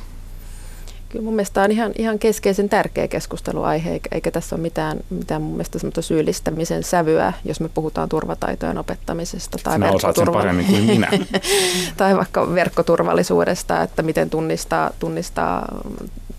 [1.10, 5.42] Kyllä mun mielestä on ihan, ihan keskeisen tärkeä keskusteluaihe, eikä, eikä tässä ole mitään, mitään
[5.42, 9.58] mun mielestä syyllistämisen sävyä, jos me puhutaan turvataitojen opettamisesta.
[9.64, 11.10] Tai Sinä osaat sen paremmin kuin minä.
[11.98, 15.66] tai vaikka verkkoturvallisuudesta, että miten tunnistaa, tunnistaa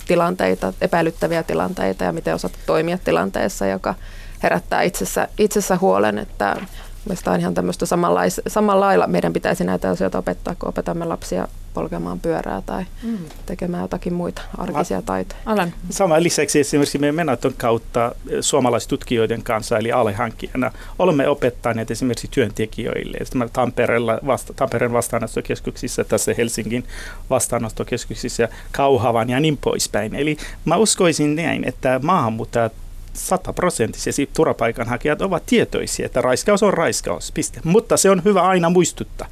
[0.06, 3.94] tilanteita, epäilyttäviä tilanteita ja miten osata toimia tilanteessa, joka
[4.42, 6.56] herättää itsessä, itsessä huolen, että
[7.04, 11.48] Mielestäni on ihan tämmöistä samanlais, samalla lailla meidän pitäisi näitä asioita opettaa, kun opetamme lapsia
[11.74, 13.18] polkemaan pyörää tai mm.
[13.46, 15.40] tekemään jotakin muita arkisia taitoja.
[15.46, 15.72] Alan.
[15.90, 23.18] Sama lisäksi esimerkiksi meidän Menaton kautta suomalaistutkijoiden kanssa, eli alehankkijana, olemme opettaneet esimerkiksi työntekijöille.
[23.52, 26.84] Tampereella, vasta, Tampereen vastaanottokeskuksissa, tässä Helsingin
[27.30, 30.14] vastaanottokeskuksissa, Kauhavan ja niin poispäin.
[30.14, 32.72] Eli mä uskoisin näin, että maahanmuuttajat
[33.18, 37.60] sataprosenttisesti turvapaikanhakijat ovat tietoisia, että raiskaus on raiskaus, piste.
[37.64, 39.28] Mutta se on hyvä aina muistuttaa.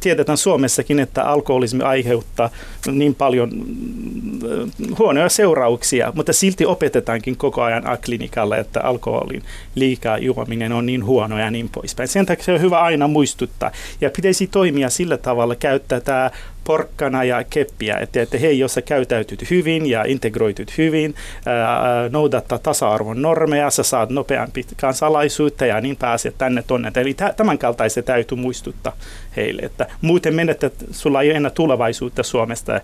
[0.00, 2.50] Tiedetään Suomessakin, että alkoholismi aiheuttaa
[2.92, 9.42] niin paljon mm, huonoja seurauksia, mutta silti opetetaankin koko ajan A-klinikalla, että alkoholin
[9.74, 12.08] liikaa juominen on niin huono ja niin poispäin.
[12.08, 13.70] Sen takia se on hyvä aina muistuttaa.
[14.00, 16.30] Ja pitäisi toimia sillä tavalla, käyttää tämä
[16.68, 21.14] porkkana ja keppiä, että, että hei, jos sä käytäytyt hyvin ja integroitut hyvin,
[21.46, 26.92] ää, noudattaa tasa-arvon normeja, sä saat nopeampi kansalaisuutta ja niin pääset tänne tonne.
[26.96, 28.96] Eli tämän kaltaisen täytyy muistuttaa
[29.36, 32.80] heille, että muuten menetät, sulla ei ole enää tulevaisuutta Suomesta,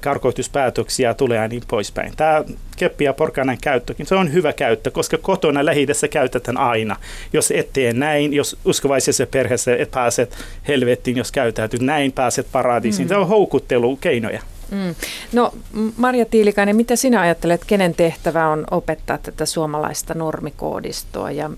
[0.00, 2.12] karkoituspäätöksiä tulee ja niin poispäin.
[2.16, 2.44] Tämä
[2.76, 6.96] keppi ja porkanan käyttökin, se on hyvä käyttö, koska kotona lähidessä käytetään aina.
[7.32, 10.36] Jos et tee näin, jos uskovaisessa perheessä et pääset
[10.68, 13.06] helvettiin, jos käytäytyt näin, pääset paradiisiin.
[13.06, 13.08] Mm.
[13.08, 14.42] Se on houkuttelukeinoja.
[14.70, 14.94] Mm.
[15.32, 15.52] No
[15.96, 21.50] Marja Tiilikainen, mitä sinä ajattelet, kenen tehtävä on opettaa tätä suomalaista normikoodistoa ja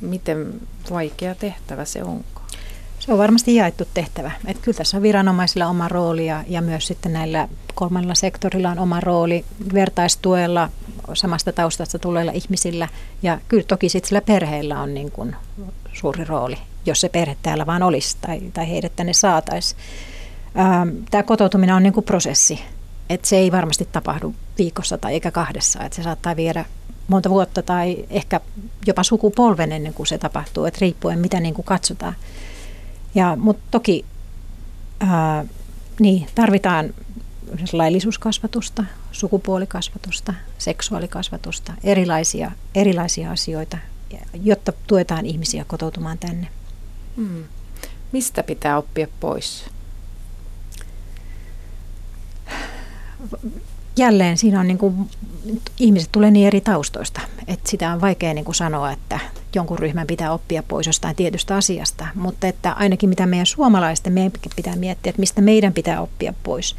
[0.00, 0.54] miten
[0.90, 2.40] vaikea tehtävä se onko?
[2.98, 4.30] Se on varmasti jaettu tehtävä.
[4.46, 8.78] Että kyllä tässä on viranomaisilla oma rooli ja, ja myös sitten näillä kolmannella sektorilla on
[8.78, 9.44] oma rooli
[9.74, 10.68] vertaistuella
[11.14, 12.88] samasta taustasta tuleilla ihmisillä.
[13.22, 15.36] Ja kyllä toki sitten sillä perheillä on niin kuin
[15.92, 16.56] suuri rooli
[16.88, 19.80] jos se perhe täällä vaan olisi tai, tai heidät tänne saataisiin.
[20.58, 22.60] Ähm, Tämä kotoutuminen on niin kuin prosessi,
[23.08, 26.64] että se ei varmasti tapahdu viikossa tai eikä kahdessa, että se saattaa viedä
[27.08, 28.40] monta vuotta tai ehkä
[28.86, 32.14] jopa sukupolven ennen kuin se tapahtuu, että riippuen mitä niin kuin katsotaan.
[33.14, 34.04] Ja, mutta toki
[35.00, 35.44] ää,
[36.00, 36.94] niin, tarvitaan
[37.72, 43.78] laillisuuskasvatusta, sukupuolikasvatusta, seksuaalikasvatusta, erilaisia, erilaisia asioita,
[44.42, 46.48] jotta tuetaan ihmisiä kotoutumaan tänne.
[47.16, 47.44] Hmm.
[48.12, 49.64] Mistä pitää oppia pois?
[53.96, 55.10] Jälleen siinä on niin kuin,
[55.78, 59.20] ihmiset tulee niin eri taustoista, että sitä on vaikea niin kuin sanoa, että
[59.54, 64.32] jonkun ryhmän pitää oppia pois jostain tietystä asiasta, mutta että ainakin mitä meidän suomalaisten meidän
[64.56, 66.76] pitää miettiä, että mistä meidän pitää oppia pois.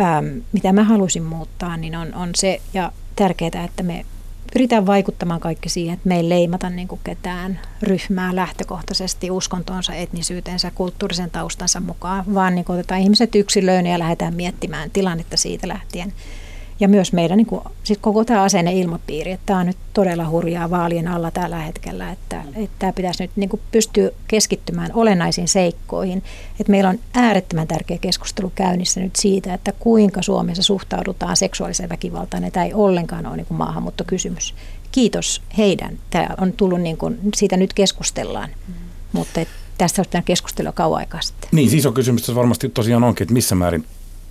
[0.00, 4.04] Ähm, mitä mä halusin muuttaa, niin on, on se ja tärkeää, että me
[4.54, 10.70] pyritään vaikuttamaan kaikki siihen, että me ei leimata niin kuin ketään ryhmää lähtökohtaisesti uskontonsa, etnisyytensä,
[10.74, 16.12] kulttuurisen taustansa mukaan, vaan niin kuin otetaan ihmiset yksilöön ja lähdetään miettimään tilannetta siitä lähtien
[16.80, 20.70] ja myös meidän niin kuin, siis koko tämä asenneilmapiiri, että tämä on nyt todella hurjaa
[20.70, 26.22] vaalien alla tällä hetkellä, että, että tämä pitäisi nyt niin kuin pystyä keskittymään olennaisiin seikkoihin.
[26.60, 32.52] Että meillä on äärettömän tärkeä keskustelu käynnissä nyt siitä, että kuinka Suomessa suhtaudutaan seksuaaliseen väkivaltaan,
[32.52, 34.54] tämä ei ollenkaan ole niin kuin maahanmuuttokysymys.
[34.92, 35.98] Kiitos heidän.
[36.10, 38.74] Tämä on tullut, niin kuin, siitä nyt keskustellaan, mm.
[39.12, 39.40] mutta
[39.78, 41.48] tästä olisi pitänyt keskustella kauan aikaa sitten.
[41.52, 43.84] Niin, siis iso kysymys varmasti tosiaan onkin, että missä määrin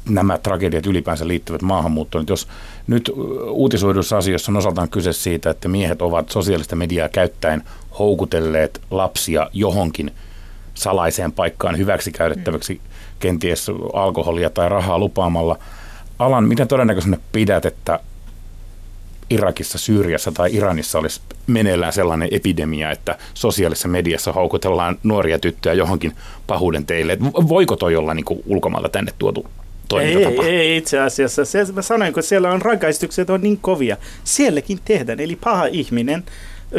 [0.10, 2.26] nämä tragediat ylipäänsä liittyvät maahanmuuttoon.
[2.30, 2.48] Jos
[2.88, 3.12] nyt
[3.50, 7.64] uutisoidussa asiassa on osaltaan kyse siitä, että miehet ovat sosiaalista mediaa käyttäen
[8.00, 10.12] houkutelleet lapsia johonkin
[10.74, 12.82] salaiseen paikkaan hyväksikäytettäväksi
[13.20, 15.58] kenties alkoholia tai rahaa lupaamalla.
[16.20, 18.00] Alan, miten todennäköisenä pidät, että
[19.30, 26.16] Irakissa, Syyriassa tai Iranissa olisi meneillään sellainen epidemia, että sosiaalisessa mediassa houkutellaan nuoria tyttöjä johonkin
[26.48, 27.18] pahuuden teille.
[27.50, 29.46] Voiko toi olla niin ulkomailta tänne tuotu
[29.94, 30.44] toimintatapa.
[30.44, 31.46] Ei, ei itse asiassa.
[31.46, 33.98] Se, mä sanoin, kun siellä on rangaistukset on niin kovia.
[34.24, 35.20] Sielläkin tehdään.
[35.20, 36.24] Eli paha ihminen,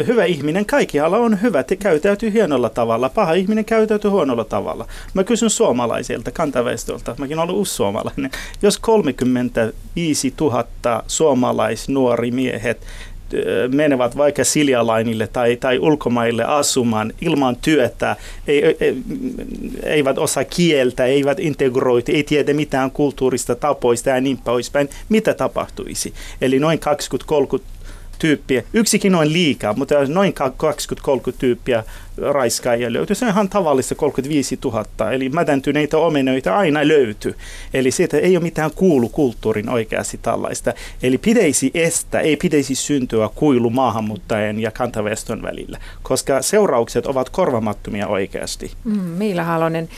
[0.07, 3.09] hyvä ihminen kaikkialla on hyvä, te käytäytyy hienolla tavalla.
[3.09, 4.87] Paha ihminen käytäytyy huonolla tavalla.
[5.13, 8.31] Mä kysyn suomalaisilta, kantaväestöltä, mäkin olen uusi suomalainen.
[8.61, 10.65] Jos 35 000
[11.07, 12.81] suomalaisnuori miehet
[13.73, 18.15] menevät vaikka Siljalainille tai, tai ulkomaille asumaan ilman työtä,
[18.47, 18.97] ei, ei,
[19.83, 26.13] eivät osaa kieltä, eivät integroitu, ei tiedä mitään kulttuurista tapoista ja niin poispäin, mitä tapahtuisi.
[26.41, 26.79] Eli noin
[27.59, 27.74] 20-30
[28.19, 28.63] tyyppiä.
[28.73, 30.33] Yksikin on liikaa, mutta noin
[31.29, 31.83] 20-30 tyyppiä
[32.17, 33.15] raiskaajia löytyy.
[33.15, 37.35] Se on ihan tavallista 35 000, eli mädäntyneitä omenoita aina löytyy.
[37.73, 40.73] Eli siitä ei ole mitään kuulu kulttuurin oikeasti tällaista.
[41.03, 48.07] Eli pitäisi estää, ei pitäisi syntyä kuilu maahanmuuttajien ja kantaväestön välillä, koska seuraukset ovat korvamattomia
[48.07, 48.71] oikeasti.
[48.83, 49.89] Mm, Miila Halonen,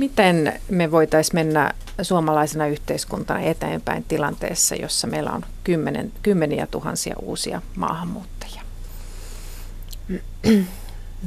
[0.00, 7.62] Miten me voitaisiin mennä suomalaisena yhteiskuntana eteenpäin tilanteessa, jossa meillä on kymmenen, kymmeniä tuhansia uusia
[7.76, 8.62] maahanmuuttajia?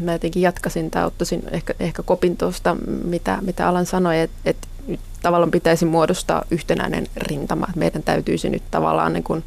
[0.02, 4.68] Mä jotenkin jatkasin tai ottaisin ehkä, ehkä kopin tuosta, mitä, mitä Alan sanoi, että, että
[4.88, 7.68] nyt tavallaan pitäisi muodostaa yhtenäinen rintama.
[7.76, 9.44] Meidän täytyisi nyt tavallaan niin kuin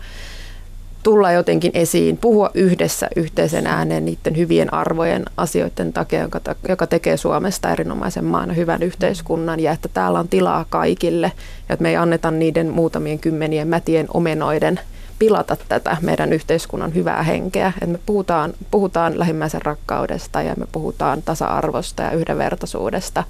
[1.07, 6.29] tulla jotenkin esiin, puhua yhdessä yhteisen ääneen niiden hyvien arvojen asioiden takia,
[6.69, 11.33] joka, tekee Suomesta erinomaisen maan hyvän yhteiskunnan ja että täällä on tilaa kaikille
[11.69, 14.81] ja että me ei anneta niiden muutamien kymmenien mätien omenoiden
[15.19, 17.73] pilata tätä meidän yhteiskunnan hyvää henkeä.
[17.75, 23.25] Että me puhutaan, puhutaan lähimmäisen rakkaudesta ja me puhutaan tasa-arvosta ja yhdenvertaisuudesta,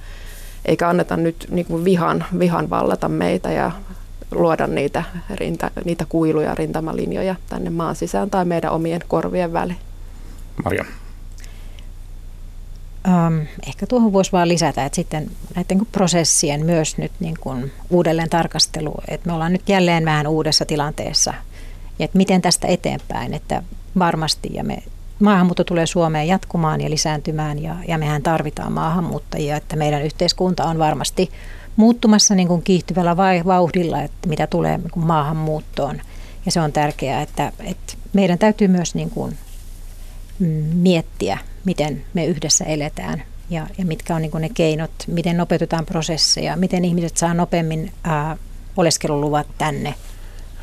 [0.64, 3.70] eikä anneta nyt niin kuin vihan, vihan vallata meitä ja
[4.30, 9.78] luoda niitä, rinta, niitä kuiluja, rintamalinjoja tänne maan sisään tai meidän omien korvien väliin.
[10.64, 10.84] Maria.
[13.08, 18.30] Um, ehkä tuohon voisi vaan lisätä, että sitten näiden prosessien myös nyt niin kuin uudelleen
[18.30, 21.34] tarkastelu, että me ollaan nyt jälleen vähän uudessa tilanteessa,
[21.98, 23.62] ja että miten tästä eteenpäin, että
[23.98, 24.82] varmasti ja me
[25.20, 30.78] maahanmuutto tulee Suomeen jatkumaan ja lisääntymään ja, ja mehän tarvitaan maahanmuuttajia, että meidän yhteiskunta on
[30.78, 31.30] varmasti
[31.76, 36.00] muuttumassa niin kuin kiihtyvällä vauhdilla, että mitä tulee niin kuin maahanmuuttoon.
[36.46, 39.38] Ja se on tärkeää, että, että meidän täytyy myös niin kuin
[40.38, 45.36] mm, miettiä, miten me yhdessä eletään ja, ja mitkä on niin kuin ne keinot, miten
[45.36, 48.36] nopeutetaan prosesseja, miten ihmiset saa nopeammin ää,
[48.76, 49.94] oleskeluluvat tänne.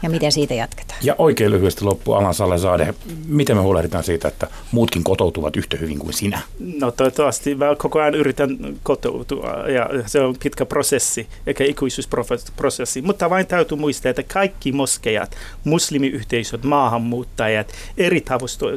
[0.03, 0.99] Ja miten siitä jatketaan.
[1.03, 2.93] Ja oikein lyhyesti loppu Alan Salezade,
[3.27, 6.41] miten me huolehditaan siitä, että muutkin kotoutuvat yhtä hyvin kuin sinä?
[6.79, 13.29] No toivottavasti mä koko ayan yritän kotoutua ja se on pitkä prosessi eikä ikuisuusprosessi, mutta
[13.29, 18.23] vain täytyy muistaa, että kaikki moskejat, muslimiyhteisöt, maahanmuuttajat eri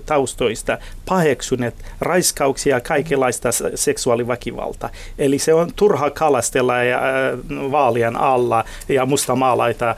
[0.06, 4.90] taustoista paheksuneet raiskauksia ja kaikenlaista seksuaaliväkivalta.
[5.18, 7.38] Eli se on turha kalastella ja äh,
[7.70, 9.96] vaalien alla ja mustamaalaita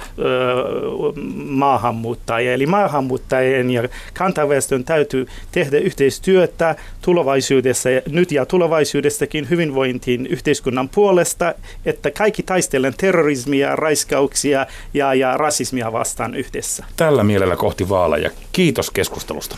[1.45, 2.53] maahanmuuttajia.
[2.53, 11.55] Eli maahanmuuttajien ja kantaväestön täytyy tehdä yhteistyötä tulevaisuudessa, nyt ja tulevaisuudestakin hyvinvointiin yhteiskunnan puolesta,
[11.87, 16.85] että kaikki taistellen terrorismia, raiskauksia ja, ja rasismia vastaan yhdessä.
[16.97, 18.31] Tällä mielellä kohti vaaleja.
[18.53, 19.57] Kiitos keskustelusta.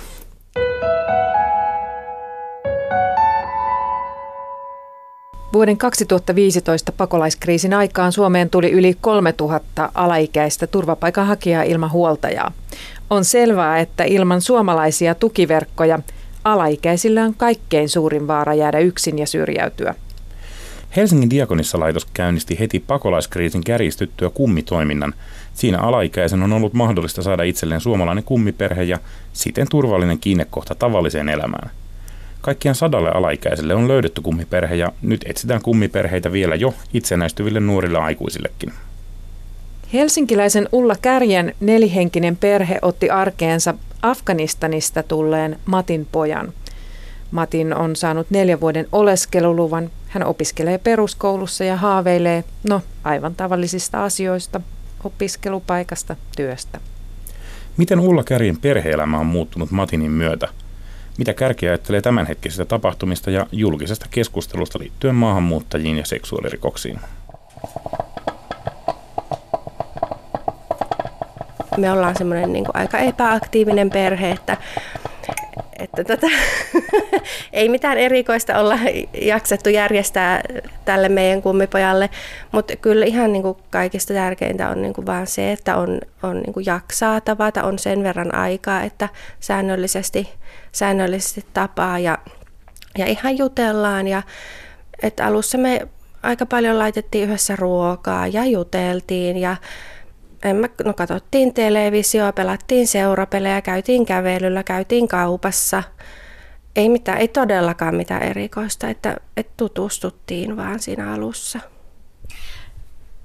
[5.52, 12.52] Vuoden 2015 pakolaiskriisin aikaan Suomeen tuli yli 3000 alaikäistä turvapaikanhakijaa ilman huoltajaa.
[13.10, 15.98] On selvää, että ilman suomalaisia tukiverkkoja
[16.44, 19.94] alaikäisillä on kaikkein suurin vaara jäädä yksin ja syrjäytyä.
[20.96, 25.14] Helsingin diakonissalaitos käynnisti heti pakolaiskriisin kärjistyttyä kummitoiminnan.
[25.54, 28.98] Siinä alaikäisen on ollut mahdollista saada itselleen suomalainen kummiperhe ja
[29.32, 31.70] siten turvallinen kiinnekohta tavalliseen elämään.
[32.40, 38.72] Kaikkiaan sadalle alaikäiselle on löydetty kummiperhe ja nyt etsitään kummiperheitä vielä jo itsenäistyville nuorille aikuisillekin.
[39.92, 46.52] Helsinkiläisen Ulla Kärjen nelihenkinen perhe otti arkeensa Afganistanista tulleen Matin pojan.
[47.30, 49.90] Matin on saanut neljän vuoden oleskeluluvan.
[50.08, 54.60] Hän opiskelee peruskoulussa ja haaveilee, no aivan tavallisista asioista,
[55.04, 56.80] opiskelupaikasta, työstä.
[57.76, 60.48] Miten Ulla Kärjen perheelämä on muuttunut Matinin myötä?
[61.18, 67.00] Mitä Kärki ajattelee tämänhetkisistä tapahtumista ja julkisesta keskustelusta liittyen maahanmuuttajiin ja seksuaalirikoksiin?
[71.76, 74.56] Me ollaan semmoinen niin aika epäaktiivinen perhe, että
[75.78, 76.26] että tota,
[77.52, 78.78] ei mitään erikoista olla
[79.20, 80.42] jaksettu järjestää
[80.90, 82.10] tälle meidän kummipojalle,
[82.52, 86.36] mutta kyllä ihan niin kuin kaikista tärkeintä on niin kuin vaan se, että on, on
[86.36, 89.08] niin kuin jaksaa tavata, on sen verran aikaa, että
[89.40, 90.28] säännöllisesti,
[90.72, 92.18] säännöllisesti tapaa ja,
[92.98, 94.08] ja ihan jutellaan.
[94.08, 94.22] Ja,
[95.02, 95.88] että alussa me
[96.22, 99.56] aika paljon laitettiin yhdessä ruokaa ja juteltiin ja
[100.44, 105.82] en mä, no katsottiin televisioa, pelattiin seurapelejä, käytiin kävelyllä, käytiin kaupassa.
[106.76, 111.60] Ei, mitään, ei todellakaan mitään erikoista, että, että tutustuttiin vaan siinä alussa.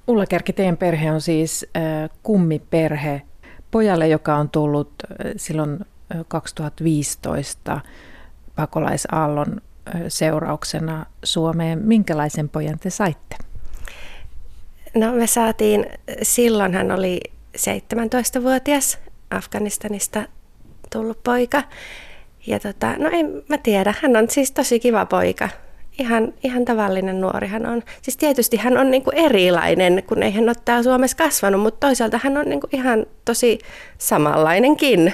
[0.06, 3.22] Ulla Kerki, teidän perhe on siis äh, kummiperhe
[3.70, 5.78] pojalle, joka on tullut äh, silloin
[6.28, 7.80] 2015
[8.56, 9.60] pakolaisaallon
[10.08, 11.78] seurauksena Suomeen.
[11.78, 13.36] Minkälaisen pojan te saitte?
[14.94, 15.86] No me saatiin,
[16.22, 17.20] silloin hän oli
[17.56, 18.98] 17-vuotias
[19.30, 20.22] Afganistanista
[20.92, 21.62] tullut poika.
[22.46, 25.48] Ja tota, no en mä tiedä, hän on siis tosi kiva poika.
[25.98, 27.82] Ihan, ihan tavallinen nuori hän on.
[28.02, 32.20] Siis tietysti hän on niinku erilainen, kun ei hän ole täällä Suomessa kasvanut, mutta toisaalta
[32.22, 33.58] hän on niinku ihan tosi
[33.98, 35.12] samanlainenkin.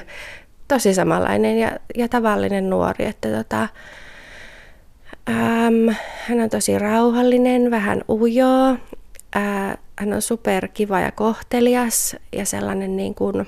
[0.68, 3.06] Tosi samanlainen ja, ja tavallinen nuori.
[3.06, 3.68] Että tota,
[5.28, 5.94] äm,
[6.28, 8.76] hän on tosi rauhallinen, vähän ujo
[9.34, 13.46] ää, hän on superkiva ja kohtelias ja sellainen niin kuin,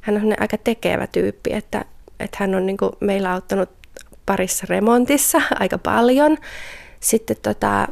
[0.00, 1.84] hän on aika tekevä tyyppi, että,
[2.20, 3.70] että hän on niin kuin meillä auttanut
[4.26, 6.38] parissa remontissa aika paljon.
[7.00, 7.88] Sitten tota,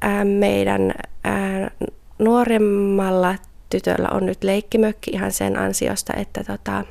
[0.00, 1.70] ää, meidän ää,
[2.18, 3.34] nuoremmalla
[3.70, 6.84] tytöllä on nyt leikkimökki ihan sen ansiosta, että tota,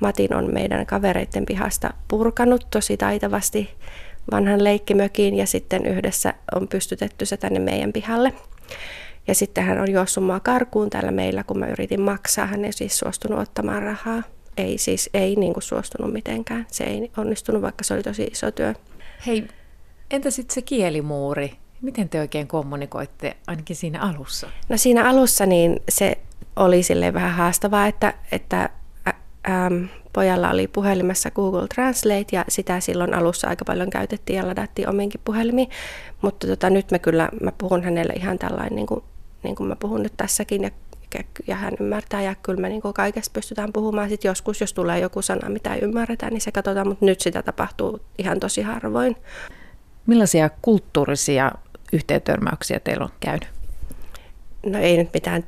[0.00, 3.70] Matin on meidän kavereiden pihasta purkanut tosi taitavasti
[4.30, 8.32] vanhan leikkimökiin ja sitten yhdessä on pystytetty se tänne meidän pihalle.
[9.26, 12.46] Ja sitten hän on juossut mua karkuun täällä meillä, kun mä yritin maksaa.
[12.46, 14.22] Hän ei siis suostunut ottamaan rahaa.
[14.60, 16.66] Ei siis, ei niin kuin suostunut mitenkään.
[16.68, 18.74] Se ei onnistunut, vaikka se oli tosi iso työ.
[19.26, 19.48] Hei,
[20.10, 21.52] entä sitten se kielimuuri?
[21.82, 24.46] Miten te oikein kommunikoitte ainakin siinä alussa?
[24.68, 26.18] No siinä alussa niin se
[26.56, 28.70] oli sille vähän haastavaa, että, että
[29.48, 34.88] äm, pojalla oli puhelimessa Google Translate ja sitä silloin alussa aika paljon käytettiin ja ladattiin
[34.88, 35.68] omiinkin puhelimiin.
[36.22, 39.04] Mutta tota, nyt mä kyllä mä puhun hänelle ihan tällainen, niin kuin,
[39.42, 40.70] niin kuin mä puhun nyt tässäkin ja,
[41.46, 44.08] ja hän ymmärtää ja kyllä me niin kuin kaikesta pystytään puhumaan.
[44.08, 47.42] Sitten joskus, jos tulee joku sana, mitä ei ymmärretä, niin se katsotaan, mutta nyt sitä
[47.42, 49.16] tapahtuu ihan tosi harvoin.
[50.06, 51.52] Millaisia kulttuurisia
[51.92, 53.48] yhteentörmäyksiä teillä on käynyt?
[54.66, 55.44] No ei nyt mitään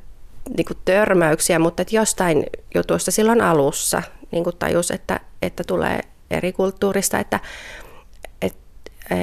[0.57, 2.45] niin kuin törmäyksiä, mutta että jostain
[2.75, 5.99] jutusta silloin alussa niin kuin tajus, että, että tulee
[6.31, 7.39] eri kulttuurista, että
[8.41, 8.55] et,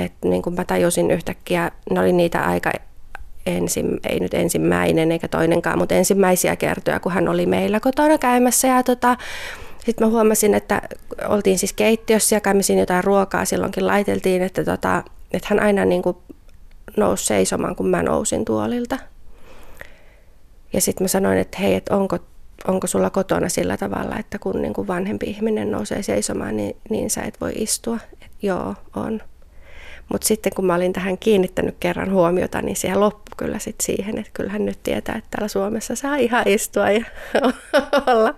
[0.04, 2.72] et, niin kuin mä tajusin yhtäkkiä, ne oli niitä aika
[3.46, 8.68] ensi, ei nyt ensimmäinen eikä toinenkaan, mutta ensimmäisiä kertoja, kun hän oli meillä kotona käymässä.
[8.68, 9.16] Ja tota,
[9.84, 10.82] sitten mä huomasin, että
[11.28, 16.02] oltiin siis keittiössä ja käymme jotain ruokaa silloinkin laiteltiin, että, tota, että hän aina niin
[16.02, 16.16] kuin
[16.96, 18.98] nousi seisomaan, kun mä nousin tuolilta.
[20.72, 22.18] Ja sitten mä sanoin, että hei, että onko,
[22.68, 27.10] onko sulla kotona sillä tavalla, että kun niin kuin vanhempi ihminen nousee seisomaan, niin, niin
[27.10, 27.98] sä et voi istua.
[28.22, 29.20] Et, joo, on.
[30.12, 34.18] Mutta sitten kun mä olin tähän kiinnittänyt kerran huomiota, niin se loppui kyllä sitten siihen,
[34.18, 37.04] että kyllähän nyt tietää, että täällä Suomessa saa ihan istua ja
[38.06, 38.34] olla,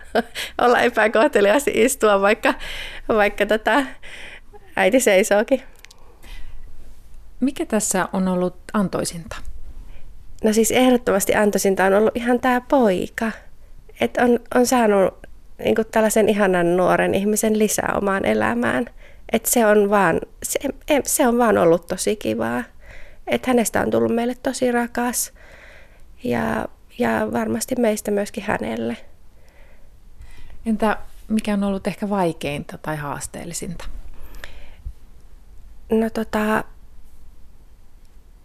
[0.60, 2.54] olla epäkohteliaasti istua, vaikka,
[3.08, 3.86] vaikka tätä
[4.76, 5.62] äiti seisookin.
[7.40, 9.36] Mikä tässä on ollut antoisinta?
[10.44, 13.32] No siis ehdottomasti antoisinta on ollut ihan tämä poika.
[14.00, 15.14] Että on, on saanut
[15.64, 18.86] niin tällaisen ihanan nuoren ihmisen lisää omaan elämään–
[19.32, 20.58] et se, on vaan, se,
[21.04, 22.64] se on vaan ollut tosi kivaa.
[23.26, 25.32] Et hänestä on tullut meille tosi rakas
[26.24, 26.68] ja,
[26.98, 28.96] ja varmasti meistä myöskin hänelle.
[30.66, 30.96] Entä
[31.28, 33.84] mikä on ollut ehkä vaikeinta tai haasteellisinta?
[35.90, 36.64] No tota,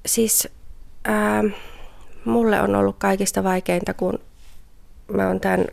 [0.05, 0.47] siis
[1.05, 1.43] ää,
[2.25, 4.19] mulle on ollut kaikista vaikeinta, kun
[5.13, 5.65] mä oon tämän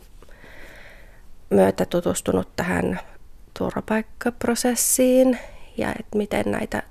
[1.50, 3.00] myötä tutustunut tähän
[3.58, 5.38] turvapaikkaprosessiin
[5.76, 6.82] ja että miten näitä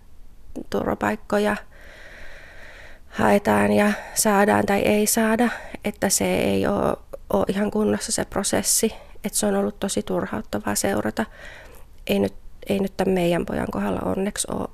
[0.69, 1.55] turvapaikkoja
[3.09, 5.49] haetaan ja saadaan tai ei saada,
[5.85, 6.97] että se ei ole,
[7.33, 8.93] ole ihan kunnossa se prosessi,
[9.23, 11.25] että se on ollut tosi turhauttavaa seurata.
[12.07, 12.33] Ei nyt,
[12.69, 14.67] ei nyt tämän meidän pojan kohdalla onneksi ole,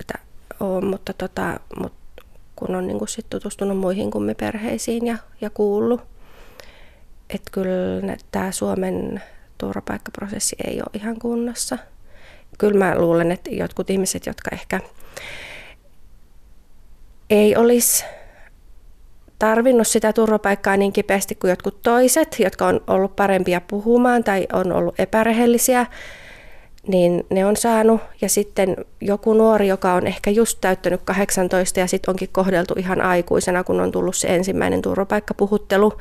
[0.00, 0.14] että
[0.60, 2.22] ole mutta, tota, mutta
[2.56, 6.00] kun on niin sit tutustunut muihin kummiperheisiin ja, ja kuullut,
[7.30, 9.22] että kyllä tämä Suomen
[9.62, 11.78] turvapaikkaprosessi ei ole ihan kunnossa.
[12.58, 14.80] Kyllä mä luulen, että jotkut ihmiset, jotka ehkä
[17.30, 18.04] ei olisi
[19.38, 24.72] tarvinnut sitä turvapaikkaa niin kipeästi kuin jotkut toiset, jotka on ollut parempia puhumaan tai on
[24.72, 25.86] ollut epärehellisiä,
[26.86, 28.00] niin ne on saanut.
[28.20, 33.00] Ja sitten joku nuori, joka on ehkä just täyttänyt 18 ja sitten onkin kohdeltu ihan
[33.00, 35.92] aikuisena, kun on tullut se ensimmäinen turvapaikkapuhuttelu,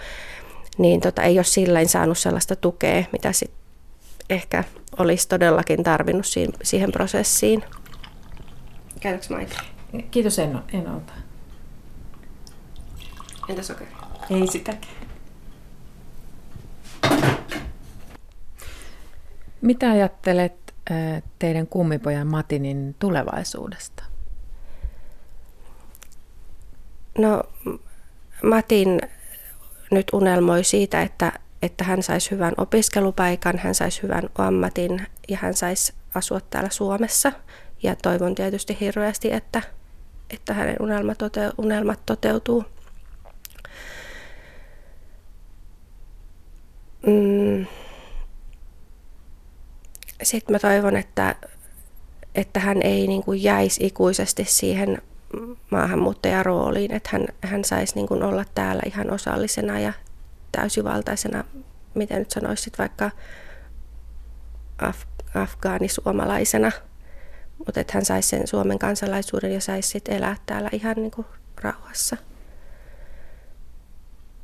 [0.77, 3.51] niin tota, ei ole sillä saanut sellaista tukea, mitä sit
[4.29, 4.63] ehkä
[4.97, 7.63] olisi todellakin tarvinnut siihen, siihen prosessiin.
[8.99, 9.63] Käydätkö maita?
[10.11, 11.13] Kiitos, en, en ota.
[13.49, 13.91] Entä sokeri?
[14.29, 14.93] Ei sitäkään.
[19.61, 20.73] Mitä ajattelet
[21.39, 24.03] teidän kummipojan Matinin tulevaisuudesta?
[27.17, 27.43] No,
[28.43, 29.01] Matin
[29.91, 31.31] nyt unelmoi siitä, että,
[31.61, 37.31] että hän saisi hyvän opiskelupaikan, hän saisi hyvän ammatin ja hän saisi asua täällä Suomessa.
[37.83, 39.61] Ja toivon tietysti hirveästi, että,
[40.29, 42.65] että hänen unelmat, tote, unelmat toteutuu.
[47.07, 47.65] Mm.
[50.23, 51.35] Sitten mä toivon, että,
[52.35, 55.01] että hän ei niin kuin jäisi ikuisesti siihen
[55.69, 59.93] maahanmuuttajarooliin, että hän, hän saisi niin kuin olla täällä ihan osallisena ja
[60.51, 61.43] täysivaltaisena,
[61.93, 63.11] miten nyt sanoisit, vaikka
[64.81, 65.05] af,
[65.35, 66.71] afgaanisuomalaisena,
[67.65, 71.27] mutta että hän saisi sen Suomen kansalaisuuden ja saisi sitten elää täällä ihan niin kuin
[71.61, 72.17] rauhassa.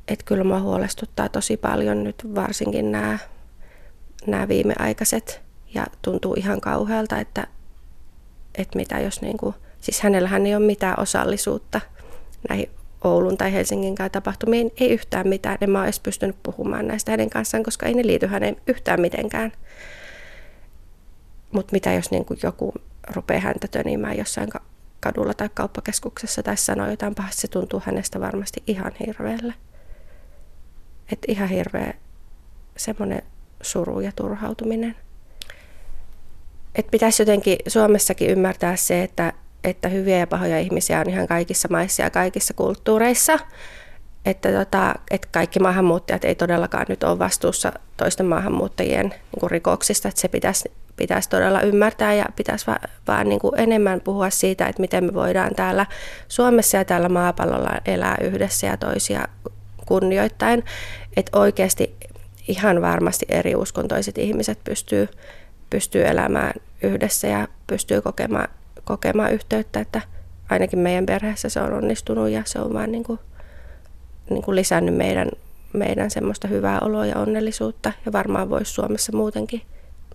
[0.08, 3.18] Että kyllä mua huolestuttaa tosi paljon nyt varsinkin nämä,
[4.26, 5.42] nämä viimeaikaiset
[5.74, 7.46] ja tuntuu ihan kauhealta, että,
[8.54, 11.80] että mitä jos niin kuin, Siis hänellähän ei ole mitään osallisuutta
[12.48, 12.70] näihin
[13.04, 15.58] Oulun tai Helsingin tapahtumiin, ei yhtään mitään.
[15.60, 19.00] En mä ole edes pystynyt puhumaan näistä hänen kanssaan, koska ei ne liity hänen yhtään
[19.00, 19.52] mitenkään.
[21.52, 22.74] Mutta mitä jos niin kuin joku
[23.14, 24.48] rupeaa häntä tönimään jossain
[25.00, 29.54] kadulla tai kauppakeskuksessa tai sanoo jotain pahasti, se tuntuu hänestä varmasti ihan hirveälle.
[31.12, 31.94] Että ihan hirveä
[32.76, 33.22] semmoinen
[33.62, 34.96] suru ja turhautuminen.
[36.74, 39.32] Että pitäisi jotenkin Suomessakin ymmärtää se, että
[39.64, 43.38] että hyviä ja pahoja ihmisiä on ihan kaikissa maissa ja kaikissa kulttuureissa.
[44.24, 50.08] Että, tota, että kaikki maahanmuuttajat ei todellakaan nyt ole vastuussa toisten maahanmuuttajien niin kuin rikoksista,
[50.08, 54.66] että se pitäisi, pitäisi todella ymmärtää ja pitäisi va, vaan niin kuin enemmän puhua siitä,
[54.66, 55.86] että miten me voidaan täällä
[56.28, 59.28] Suomessa ja täällä maapallolla elää yhdessä ja toisia
[59.86, 60.64] kunnioittain.
[61.16, 61.96] Että oikeasti
[62.48, 65.08] ihan varmasti eri uskontoiset ihmiset pystyy,
[65.70, 66.52] pystyy elämään
[66.82, 68.48] yhdessä ja pystyy kokemaan
[68.88, 70.00] kokemaan yhteyttä, että
[70.50, 73.18] ainakin meidän perheessä se on onnistunut ja se on vaan niin kuin,
[74.30, 75.28] niin kuin lisännyt meidän,
[75.72, 79.62] meidän semmoista hyvää oloa ja onnellisuutta ja varmaan voisi Suomessa muutenkin,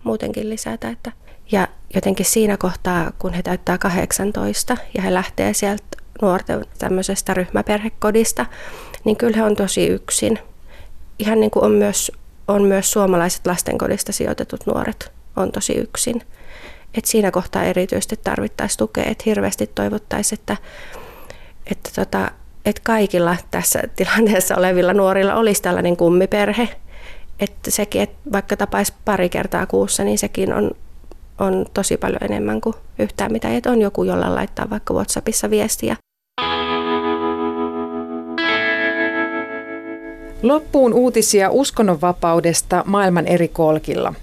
[0.04, 1.12] muutenkin lisätä, että
[1.52, 5.84] Ja jotenkin siinä kohtaa, kun he täyttää 18 ja he lähtee sieltä
[6.22, 8.46] nuorten tämmöisestä ryhmäperhekodista,
[9.04, 10.38] niin kyllä he on tosi yksin.
[11.18, 12.12] Ihan niin kuin on myös,
[12.48, 16.22] on myös suomalaiset lastenkodista sijoitetut nuoret on tosi yksin.
[16.98, 20.56] Et siinä kohtaa erityisesti tarvittaisiin tukea, että hirveästi toivottaisiin, että,
[21.70, 22.30] että, tota,
[22.64, 26.68] että kaikilla tässä tilanteessa olevilla nuorilla olisi tällainen kummiperhe.
[27.40, 30.70] Että sekin, että vaikka tapaisi pari kertaa kuussa, niin sekin on,
[31.38, 33.56] on tosi paljon enemmän kuin yhtään mitä.
[33.56, 35.96] Että on joku, jolla laittaa vaikka WhatsAppissa viestiä.
[40.42, 44.14] Loppuun uutisia uskonnonvapaudesta maailman eri kolkilla.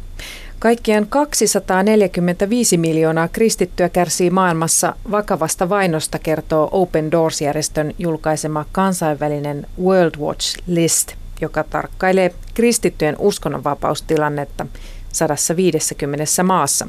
[0.62, 10.58] Kaikkiaan 245 miljoonaa kristittyä kärsii maailmassa vakavasta vainosta, kertoo Open Doors-järjestön julkaisema kansainvälinen World Watch
[10.68, 14.66] List, joka tarkkailee kristittyjen uskonnonvapaustilannetta
[15.14, 16.88] 150 maassa.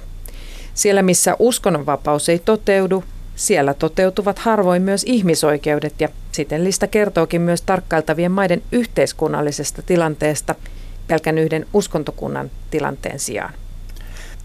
[0.75, 3.05] Siellä, missä uskonnonvapaus ei toteudu,
[3.37, 10.55] siellä toteutuvat harvoin myös ihmisoikeudet ja siten lista kertookin myös tarkkailtavien maiden yhteiskunnallisesta tilanteesta
[11.07, 13.62] pelkän yhden uskontokunnan tilanteen sijaan.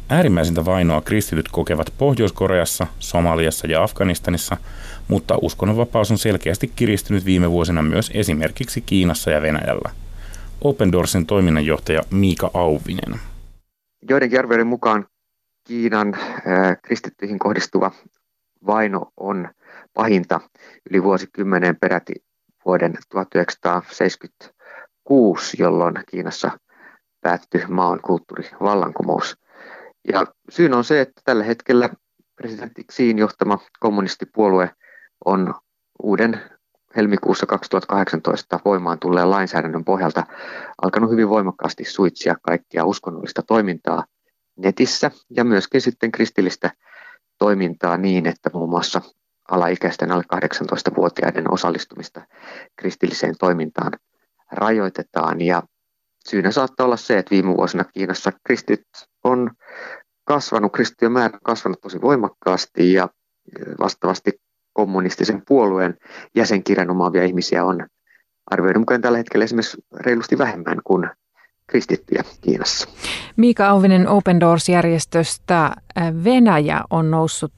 [0.09, 4.57] Äärimmäisintä vainoa kristityt kokevat Pohjois-Koreassa, Somaliassa ja Afganistanissa,
[5.07, 9.91] mutta uskonnonvapaus on selkeästi kiristynyt viime vuosina myös esimerkiksi Kiinassa ja Venäjällä.
[10.61, 13.19] Open Doorsin toiminnanjohtaja Miika Auvinen.
[14.09, 15.05] Joidenkin arvioiden mukaan
[15.63, 16.21] Kiinan äh,
[16.81, 17.91] kristittyihin kohdistuva
[18.67, 19.49] vaino on
[19.93, 20.39] pahinta
[20.89, 22.13] yli vuosikymmeneen peräti
[22.65, 26.51] vuoden 1976, jolloin Kiinassa
[27.21, 29.37] päättyi maan kulttuurivallankumous.
[30.07, 31.89] Ja syyn on se, että tällä hetkellä
[32.35, 34.71] presidentti Xiin johtama kommunistipuolue
[35.25, 35.53] on
[36.03, 36.41] uuden
[36.95, 40.23] helmikuussa 2018 voimaan tulleen lainsäädännön pohjalta
[40.81, 44.05] alkanut hyvin voimakkaasti suitsia kaikkia uskonnollista toimintaa
[44.57, 46.71] netissä ja myöskin sitten kristillistä
[47.37, 49.01] toimintaa niin, että muun muassa
[49.51, 52.21] alaikäisten alle 18-vuotiaiden osallistumista
[52.75, 53.91] kristilliseen toimintaan
[54.51, 55.41] rajoitetaan.
[55.41, 55.63] Ja
[56.29, 58.81] syynä saattaa olla se, että viime vuosina Kiinassa kristit
[59.23, 59.51] on
[60.25, 63.09] kasvanut, kristittyjen määrä on kasvanut tosi voimakkaasti ja
[63.79, 64.31] vastaavasti
[64.73, 65.97] kommunistisen puolueen
[66.35, 67.87] jäsenkirjan omaavia ihmisiä on
[68.51, 71.09] arvioiden mukaan tällä hetkellä esimerkiksi reilusti vähemmän kuin
[71.67, 72.89] kristittyjä Kiinassa.
[73.35, 75.71] Miika Auvinen Open Doors-järjestöstä
[76.23, 77.53] Venäjä on noussut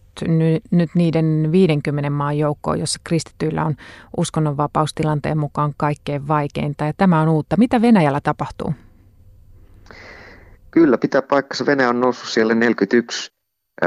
[0.72, 3.76] nyt niiden 50 maan joukkoon, jossa kristittyillä on
[4.18, 6.86] uskonnonvapaustilanteen mukaan kaikkein vaikeinta.
[6.86, 7.58] Ja tämä on uutta.
[7.58, 8.74] Mitä Venäjällä tapahtuu?
[10.72, 11.66] Kyllä, pitää paikkansa.
[11.66, 13.32] Venäjä on noussut siellä 41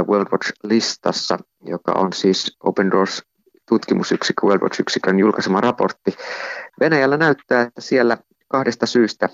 [0.09, 3.23] World Watch-listassa, joka on siis Open Doors
[3.69, 6.17] tutkimusyksikkö, World Watch-yksikön julkaisema raportti.
[6.81, 8.19] Venäjällä näyttää, että siellä
[8.49, 9.29] kahdesta syystä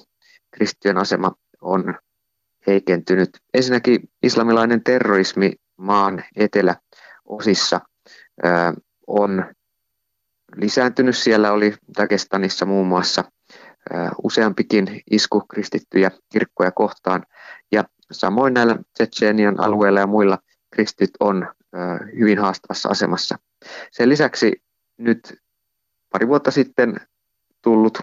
[0.50, 1.94] kristittyjen asema on
[2.66, 3.30] heikentynyt.
[3.54, 7.80] Ensinnäkin islamilainen terrorismi maan eteläosissa
[9.06, 9.44] on
[10.56, 11.16] lisääntynyt.
[11.16, 13.24] Siellä oli Dagestanissa muun muassa
[14.22, 17.24] useampikin isku kristittyjä kirkkoja kohtaan.
[17.72, 20.38] Ja samoin näillä Tsetseenian alueilla ja muilla
[20.70, 21.48] kristit on
[22.18, 23.38] hyvin haastavassa asemassa.
[23.90, 24.62] Sen lisäksi
[24.96, 25.38] nyt
[26.10, 27.00] pari vuotta sitten
[27.62, 27.98] tullut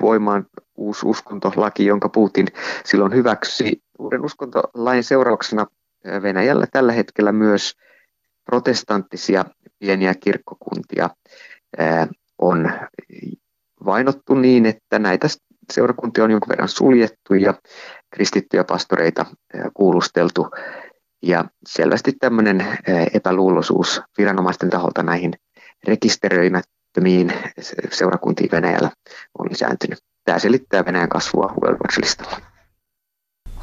[0.00, 2.46] voimaan uusi uskontolaki, jonka Putin
[2.84, 3.82] silloin hyväksyi.
[3.98, 5.66] Uuden uskontolain seurauksena
[6.22, 7.72] Venäjällä tällä hetkellä myös
[8.44, 9.44] protestanttisia
[9.78, 11.10] pieniä kirkkokuntia
[12.38, 12.72] on
[13.84, 15.28] vainottu niin, että näitä
[15.72, 17.54] seurakuntia on jonkun verran suljettu ja
[18.10, 19.26] kristittyjä pastoreita
[19.74, 20.50] kuulusteltu.
[21.22, 22.66] Ja selvästi tämmöinen
[23.14, 25.32] epäluuloisuus viranomaisten taholta näihin
[25.88, 27.32] rekisteröimättömiin
[27.92, 28.90] seurakuntiin Venäjällä
[29.38, 29.98] on lisääntynyt.
[30.24, 32.40] Tämä selittää Venäjän kasvua World Watch-listalla.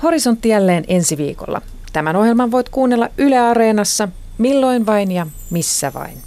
[0.04, 1.62] Horisontti jälleen ensi viikolla.
[1.94, 6.18] Tämän ohjelman voit kuunnella Yle Areenassa milloin vain ja missä vain.